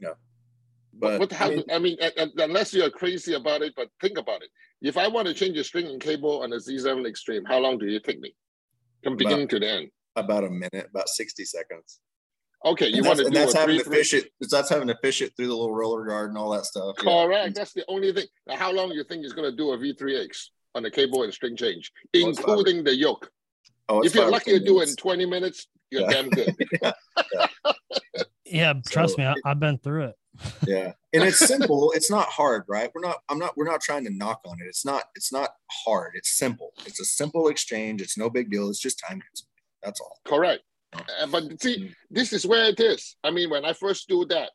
[0.00, 0.14] Yeah.
[0.94, 1.96] But what, I mean, I mean,
[2.38, 4.48] unless you're crazy about it, but think about it.
[4.82, 7.78] If I want to change a string and cable on a Z7 Extreme, how long
[7.78, 8.34] do you take me
[9.04, 9.90] from beginning about, to the end?
[10.16, 12.00] About a minute, about 60 seconds.
[12.64, 14.32] Okay, you want to do that's having to fish it.
[14.40, 16.96] That's having to fish it through the little roller guard and all that stuff.
[16.96, 17.46] Correct.
[17.46, 17.52] Yeah.
[17.54, 18.26] That's the only thing.
[18.48, 21.22] Now, how long do you think is going to do a V3X on the cable
[21.22, 23.30] and string change, oh, including the yoke?
[23.88, 26.08] Oh, if you're lucky to do it in 20 minutes, you're yeah.
[26.10, 26.54] damn good.
[26.82, 26.92] yeah.
[28.50, 28.74] yeah.
[28.88, 30.14] trust so, me, I, I've been through it.
[30.66, 31.92] yeah, and it's simple.
[31.96, 32.90] it's not hard, right?
[32.94, 33.18] We're not.
[33.28, 33.56] I'm not.
[33.56, 34.66] We're not trying to knock on it.
[34.66, 35.04] It's not.
[35.14, 35.50] It's not
[35.84, 36.12] hard.
[36.14, 36.72] It's simple.
[36.86, 38.00] It's a simple exchange.
[38.00, 38.68] It's no big deal.
[38.70, 39.48] It's just time consuming.
[39.82, 40.18] That's all.
[40.24, 40.62] Correct.
[40.92, 41.94] Uh, but see, mm.
[42.10, 43.16] this is where it is.
[43.24, 44.50] I mean, when I first do that,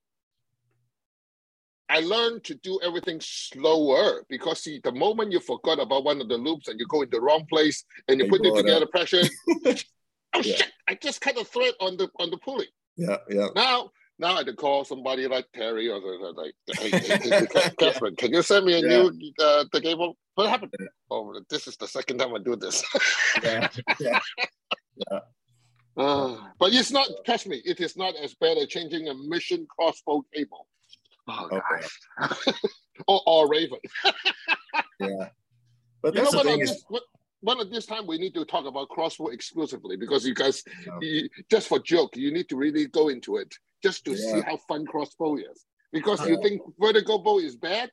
[1.90, 6.30] I learned to do everything slower because see, the moment you forgot about one of
[6.30, 9.22] the loops and you go in the wrong place and you, put it together, pressure.
[9.50, 9.76] oh
[10.36, 10.42] yeah.
[10.42, 10.72] shit!
[10.88, 12.68] I just cut a thread on the on the pulley.
[12.96, 13.48] Yeah, yeah.
[13.56, 16.00] Now, now I had to call somebody like Terry or
[16.34, 17.48] like, hey, hey,
[17.80, 19.10] Catherine, can you send me a yeah.
[19.10, 20.18] new uh, the cable?
[20.36, 20.74] What happened?
[21.10, 22.84] Oh, this is the second time I do this.
[23.44, 23.68] yeah,
[24.00, 24.20] yeah.
[25.12, 25.20] yeah.
[25.96, 29.68] Uh, but it's not, trust me, it is not as bad as changing a mission
[29.70, 30.68] crossbow cable.
[31.28, 32.52] Oh, okay.
[33.08, 33.78] or, or Raven.
[35.00, 35.30] yeah.
[36.02, 37.04] But that's you know, the thing is, what,
[37.44, 40.98] one of this time we need to talk about crossbow exclusively because you guys, yeah.
[41.02, 44.18] you, just for joke, you need to really go into it just to yeah.
[44.18, 45.66] see how fun crossbow is.
[45.92, 47.92] Because you think vertical bow is bad,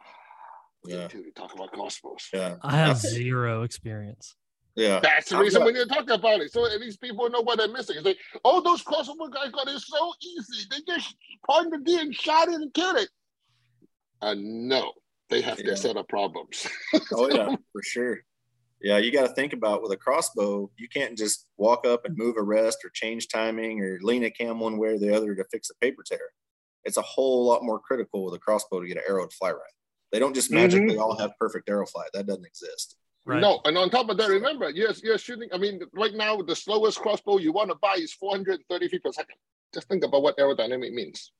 [0.84, 1.06] yeah.
[1.08, 2.28] to talk about crossbows.
[2.34, 2.56] Yeah.
[2.62, 4.34] I have zero experience.
[4.74, 5.00] Yeah.
[5.00, 6.52] That's the reason we need to talk about it.
[6.52, 7.96] So at least people know what they're missing.
[7.96, 10.66] It's like, oh, those crossover guys got it so easy.
[10.70, 11.14] They just
[11.48, 13.08] point the deer and shot it and killed it.
[14.20, 14.92] And no,
[15.30, 15.66] they have Yeah.
[15.66, 16.66] their set of problems.
[17.12, 18.18] Oh yeah, for sure.
[18.82, 22.16] Yeah, you got to think about with a crossbow, you can't just walk up and
[22.16, 25.34] move a rest or change timing or lean a cam one way or the other
[25.34, 26.32] to fix a paper tear.
[26.84, 29.50] It's a whole lot more critical with a crossbow to get an arrow to fly
[29.50, 29.74] right.
[30.12, 31.02] They don't just magically mm-hmm.
[31.02, 32.08] all have perfect arrow flight.
[32.14, 32.96] That doesn't exist.
[33.26, 33.40] Right.
[33.40, 35.50] No, and on top of that, remember, you're, you're shooting.
[35.52, 39.12] I mean, right now, the slowest crossbow you want to buy is 430 feet per
[39.12, 39.36] second.
[39.74, 41.32] Just think about what aerodynamic means.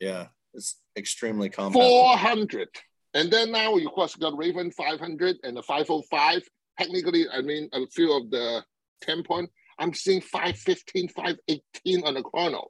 [0.00, 1.82] Yeah, it's extremely compact.
[1.82, 2.68] 400.
[3.14, 6.42] And then now you of course got Raven 500 and the 505.
[6.78, 8.64] Technically, I mean, a few of the
[9.02, 12.68] 10 point, I'm seeing 515, 518 on the chrono.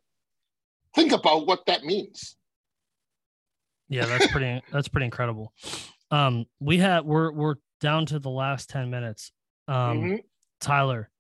[0.95, 2.37] Think about what that means.
[3.89, 5.53] Yeah, that's pretty that's pretty incredible.
[6.11, 9.33] Um we have we're we're down to the last 10 minutes.
[9.67, 10.19] Um Mhm.
[10.61, 11.11] Tyler,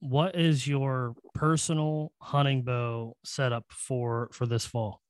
[0.00, 5.00] what is your personal hunting bow setup for for this fall?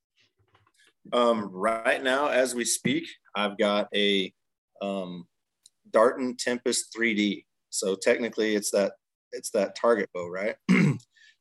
[1.12, 4.32] Um, right now, as we speak, I've got a
[4.80, 5.26] um,
[5.90, 7.44] Darton Tempest 3D.
[7.70, 8.92] So technically, it's that
[9.32, 10.56] it's that target bow, right?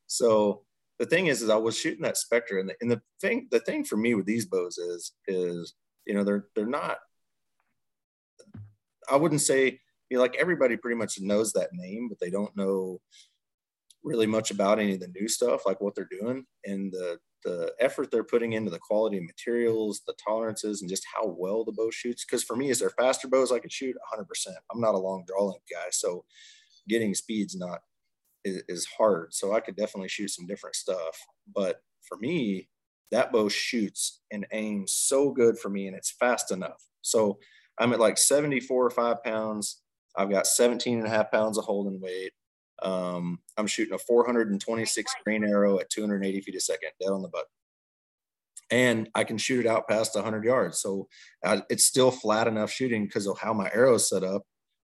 [0.06, 0.62] so
[0.98, 3.60] the thing is, is I was shooting that Spectre, and the, and the thing the
[3.60, 5.74] thing for me with these bows is is
[6.06, 6.98] you know they're they're not.
[9.08, 12.56] I wouldn't say you know like everybody pretty much knows that name, but they don't
[12.56, 13.00] know
[14.02, 17.72] really much about any of the new stuff, like what they're doing and the the
[17.78, 21.72] effort they're putting into the quality of materials, the tolerances, and just how well the
[21.72, 22.24] bow shoots.
[22.24, 24.24] Because for me, is they're faster bows, I can shoot 100%.
[24.72, 26.24] I'm not a long draw length guy, so
[26.88, 27.80] getting speed's not
[28.44, 29.34] is, is hard.
[29.34, 31.18] So I could definitely shoot some different stuff.
[31.54, 32.68] But for me,
[33.10, 36.82] that bow shoots and aims so good for me, and it's fast enough.
[37.02, 37.38] So
[37.78, 39.82] I'm at like 74 or five pounds.
[40.16, 42.32] I've got 17 and a half pounds of holding weight.
[42.84, 47.28] Um, I'm shooting a 426 grain arrow at 280 feet a second, dead on the
[47.28, 47.46] button.
[48.70, 50.80] And I can shoot it out past 100 yards.
[50.80, 51.08] So
[51.44, 54.42] uh, it's still flat enough shooting because of how my arrow's set up.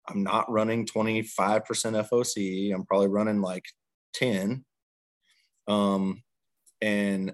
[0.09, 2.75] I'm not running 25% FOC.
[2.75, 3.65] I'm probably running like
[4.15, 4.65] 10.
[5.69, 6.23] Um,
[6.81, 7.33] and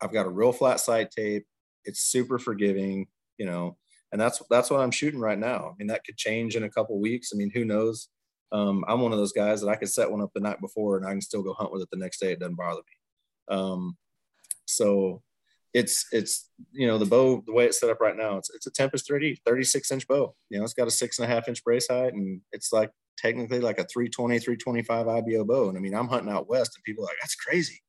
[0.00, 1.46] I've got a real flat sight tape.
[1.84, 3.06] It's super forgiving,
[3.38, 3.76] you know,
[4.12, 5.70] and that's that's what I'm shooting right now.
[5.70, 7.30] I mean, that could change in a couple weeks.
[7.32, 8.08] I mean, who knows?
[8.52, 10.96] Um, I'm one of those guys that I could set one up the night before
[10.96, 12.32] and I can still go hunt with it the next day.
[12.32, 13.56] It doesn't bother me.
[13.56, 13.96] Um,
[14.66, 15.22] so
[15.72, 18.68] it's it's you know the bow the way it's set up right now it's it's
[18.68, 20.34] a Tempest 3D 36 inch bow.
[20.50, 22.90] You know it's got a six and a half inch brace height and it's like
[23.18, 25.68] technically like a 320 325 IBO bow.
[25.68, 27.82] And I mean I'm hunting out west and people are like that's crazy.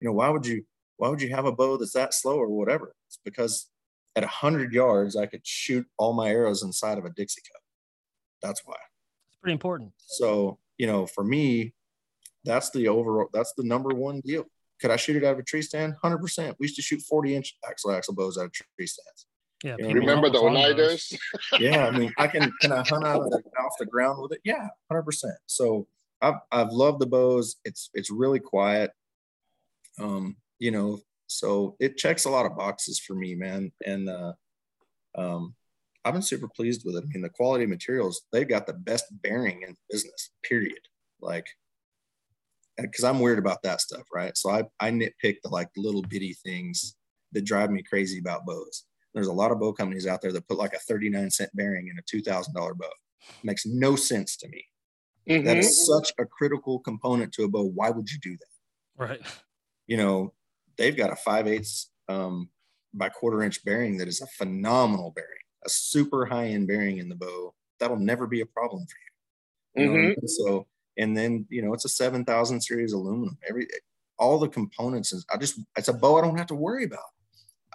[0.00, 0.64] You know why would you
[0.96, 2.94] why would you have a bow that's that slow or whatever?
[3.08, 3.68] It's because
[4.16, 7.62] at 100 yards I could shoot all my arrows inside of a Dixie cup.
[8.42, 8.76] That's why.
[9.46, 9.92] It's pretty important.
[9.98, 11.72] So, you know, for me,
[12.44, 14.44] that's the overall, that's the number one deal.
[14.80, 15.94] Could I shoot it out of a tree stand?
[16.02, 16.54] 100%.
[16.58, 19.26] We used to shoot 40 inch axle axle bows out of tree stands.
[19.62, 19.76] Yeah.
[19.78, 21.12] You know, Remember the with longbows.
[21.12, 21.60] Oniders?
[21.60, 21.86] Yeah.
[21.86, 24.40] I mean, I can, can I hunt out of the, off the ground with it?
[24.42, 25.04] Yeah, 100%.
[25.46, 25.86] So
[26.20, 27.56] I've, I've loved the bows.
[27.64, 28.90] It's, it's really quiet.
[30.00, 33.70] Um, you know, so it checks a lot of boxes for me, man.
[33.84, 34.32] And, uh,
[35.16, 35.54] um,
[36.06, 37.04] I've been super pleased with it.
[37.04, 40.78] I mean, the quality of materials, they've got the best bearing in business, period.
[41.20, 41.46] Like,
[42.78, 44.36] because I'm weird about that stuff, right?
[44.36, 46.94] So I, I nitpick the like little bitty things
[47.32, 48.84] that drive me crazy about bows.
[49.14, 51.88] There's a lot of bow companies out there that put like a 39 cent bearing
[51.88, 52.90] in a $2,000 bow.
[53.42, 54.64] makes no sense to me.
[55.26, 55.58] That Mhm.
[55.58, 57.64] is such a critical component to a bow.
[57.64, 58.46] Why would you do that?
[58.96, 59.22] Right.
[59.86, 60.34] You know,
[60.78, 62.50] they've got a 5 eighths um,
[62.94, 67.08] by quarter inch bearing that is a phenomenal bearing, a super high end bearing in
[67.08, 67.54] the bow.
[67.80, 68.96] That'll never be a problem for
[69.80, 69.82] you.
[69.82, 70.28] You know what I mean?
[70.28, 73.36] So, and then you know, it's a seven thousand series aluminum.
[73.46, 73.66] Every
[74.18, 77.00] all the components is I just it's a bow I don't have to worry about.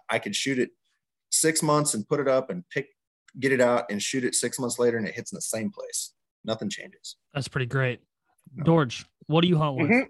[0.10, 0.72] I could shoot it
[1.30, 2.88] six months and put it up and pick
[3.39, 5.72] get it out and shoot it six months later and it hits in the same
[5.72, 6.14] place.
[6.44, 7.18] Nothing changes.
[7.34, 8.00] That's pretty great.
[8.56, 8.64] No.
[8.66, 9.89] George, what do you hunt with?
[9.92, 10.08] Mhm.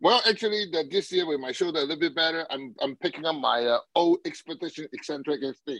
[0.00, 3.24] Well, actually, that this year with my shoulder a little bit better, I'm I'm picking
[3.24, 5.78] up my uh, old Expedition Eccentric XD.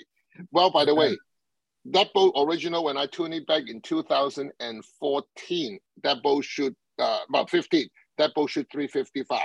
[0.52, 1.16] Well, by the way,
[1.86, 7.50] that boat original when I tuned it back in 2014, that boat shoot uh, about
[7.50, 7.88] 15.
[8.18, 9.40] That boat shoot 355.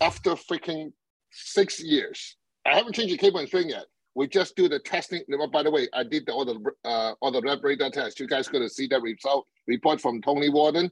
[0.00, 0.92] After freaking
[1.30, 3.84] six years, I haven't changed the cable and string yet.
[4.14, 5.22] We just do the testing.
[5.52, 8.18] By the way, I did the all the uh, all the lab radar test.
[8.18, 10.90] You guys to see that result report from Tony Warden.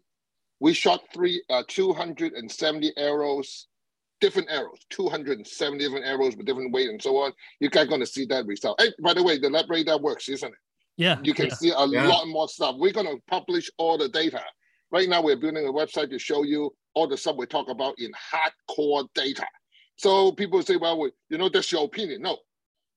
[0.60, 3.66] We shot three uh, 270 arrows,
[4.20, 7.32] different arrows, 270 different arrows with different weight and so on.
[7.60, 8.80] You guys going to see that result.
[8.80, 10.58] Hey, by the way, the lab radar works, isn't it?
[10.96, 11.18] Yeah.
[11.22, 11.54] You can yeah.
[11.54, 12.06] see a Yeah.
[12.08, 12.76] lot more stuff.
[12.78, 14.42] We're going to publish all the data.
[14.90, 17.94] right now we're building a website to show you all the stuff we talk about
[17.98, 19.46] in hardcore data.
[19.96, 22.22] So people say, well, we, you know, that's your opinion.
[22.22, 22.38] No,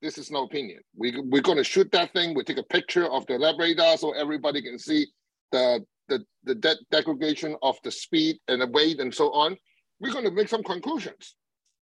[0.02, 0.80] this is no opinion.
[0.96, 2.34] We, we're going to shoot that thing.
[2.34, 5.08] We take a picture of the lab radar so everybody can see
[5.52, 9.58] the, the, the de- degradation of the speed and the weight and so on.
[10.02, 11.36] We're going to make some conclusions.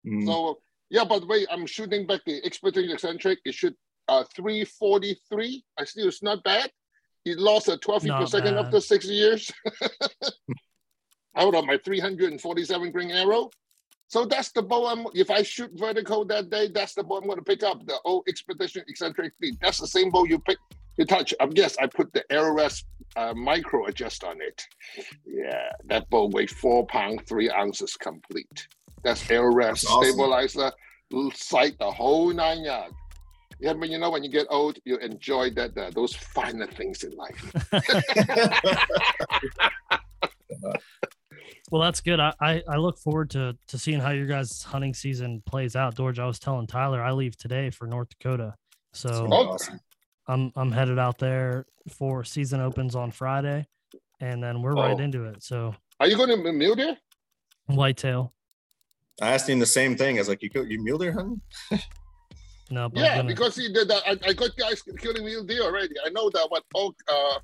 [0.06, 0.26] Mm.
[0.26, 0.58] So,
[0.90, 3.38] yeah, by the way, I'm shooting back the expedition eccentric.
[3.44, 3.74] It should
[4.08, 5.64] uh, 343.
[5.78, 6.70] I still, it's not bad.
[7.24, 8.66] He lost a 12 feet per second bad.
[8.66, 9.50] after six years.
[11.36, 13.50] Out of my 347 grain arrow.
[14.08, 17.26] So that's the bow I'm, if I shoot vertical that day, that's the bow I'm
[17.26, 19.54] going to pick up, the old Expedition Eccentric Fleet.
[19.62, 20.58] That's the same bow you pick,
[21.00, 21.34] you touch.
[21.40, 22.84] Um, yes, I put the Aero Rest
[23.16, 24.62] uh, micro adjust on it.
[25.26, 28.68] Yeah, that bow weighed four pounds, three ounces complete.
[29.02, 30.12] That's Aero Rest awesome.
[30.12, 30.70] stabilizer,
[31.12, 32.94] l- sight, the whole nine yards.
[33.58, 37.02] Yeah, but you know, when you get old, you enjoy that uh, those finer things
[37.02, 37.52] in life.
[41.70, 42.18] Well, that's good.
[42.18, 45.94] I, I, I look forward to to seeing how your guys' hunting season plays out.
[45.94, 48.54] George, I was telling Tyler I leave today for North Dakota,
[48.92, 49.78] so awesome.
[50.30, 53.66] I'm I'm headed out there for season opens on Friday,
[54.20, 55.02] and then we're right Oh.
[55.02, 55.42] into it.
[55.42, 56.96] So Are you going to mule deer?
[57.66, 58.32] whitetail,
[59.20, 60.16] I asked him the same thing.
[60.16, 61.40] I was like, "You go, you mule deer hunting?"
[62.70, 64.02] no, but Yeah, gonna- because he did that.
[64.06, 65.94] I, I got guys killing mule deer already.
[66.04, 66.46] I know that.
[66.48, 66.64] What?
[66.74, 67.38] Oh, uh,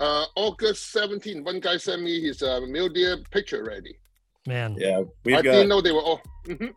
[0.00, 3.96] uh, August 17, one guy sent me his uh, mule deer picture already.
[4.46, 6.20] man, Yeah, I we've didn't know they were all.
[6.46, 6.74] Mhm.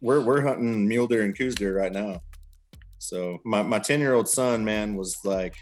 [0.00, 2.22] we're we're hunting mule deer and Coues deer right now.
[3.02, 5.56] So my my ten year old son, man, was like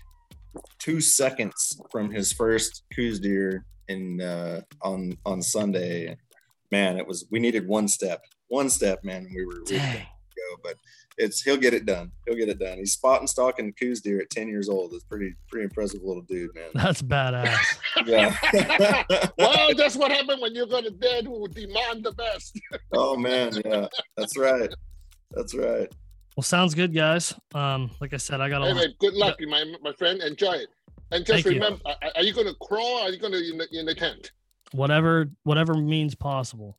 [0.78, 6.18] two seconds from his first Coues deer in uh, on on Sunday.
[6.70, 9.26] Man, it was we needed one step, one step, man.
[9.34, 9.98] We were we were to
[10.36, 10.74] go, but
[11.16, 12.12] it's he'll get it done.
[12.26, 12.76] He'll get it done.
[12.76, 14.92] He's spotting stalking Coues deer at ten years old.
[14.92, 16.68] It's pretty pretty impressive little dude, man.
[16.74, 17.56] that's badass.
[18.06, 18.36] Yeah.
[19.38, 22.60] well, that's what happened when you got a dad who would demand the best.
[22.92, 23.88] oh man, yeah,
[24.18, 24.70] that's right.
[25.32, 25.90] That's right.
[26.36, 27.34] Well, sounds good, guys.
[27.54, 30.20] Um, like I said, I got a Anyway, good luck, my my friend.
[30.22, 30.68] Enjoy it.
[31.12, 31.60] And just Thank you.
[31.60, 33.00] remember, are, are you going to crawl?
[33.00, 34.30] Or are you going to in the, in the tent?
[34.72, 36.78] whatever whatever means possible.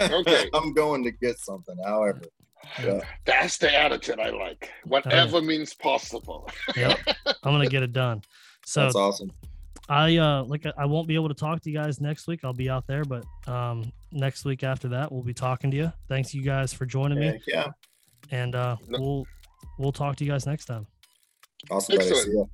[0.00, 0.48] Okay.
[0.54, 1.76] I'm going to get something.
[1.84, 2.22] However,
[2.80, 3.00] yeah.
[3.24, 4.70] That's the attitude I like.
[4.84, 6.48] Whatever means possible.
[6.76, 8.22] Yep, I'm gonna get it done.
[8.64, 9.32] So that's awesome.
[9.88, 12.40] I uh like I- I won't be able to talk to you guys next week.
[12.44, 15.92] I'll be out there, but um next week after that we'll be talking to you.
[16.08, 17.66] Thanks you guys for joining me, yeah.
[18.30, 19.26] And uh No- we'll
[19.78, 20.86] we'll talk to you guys next time.
[21.70, 21.96] Awesome.
[21.96, 22.08] buddy.
[22.10, 22.36] Excellent.
[22.36, 22.44] ya.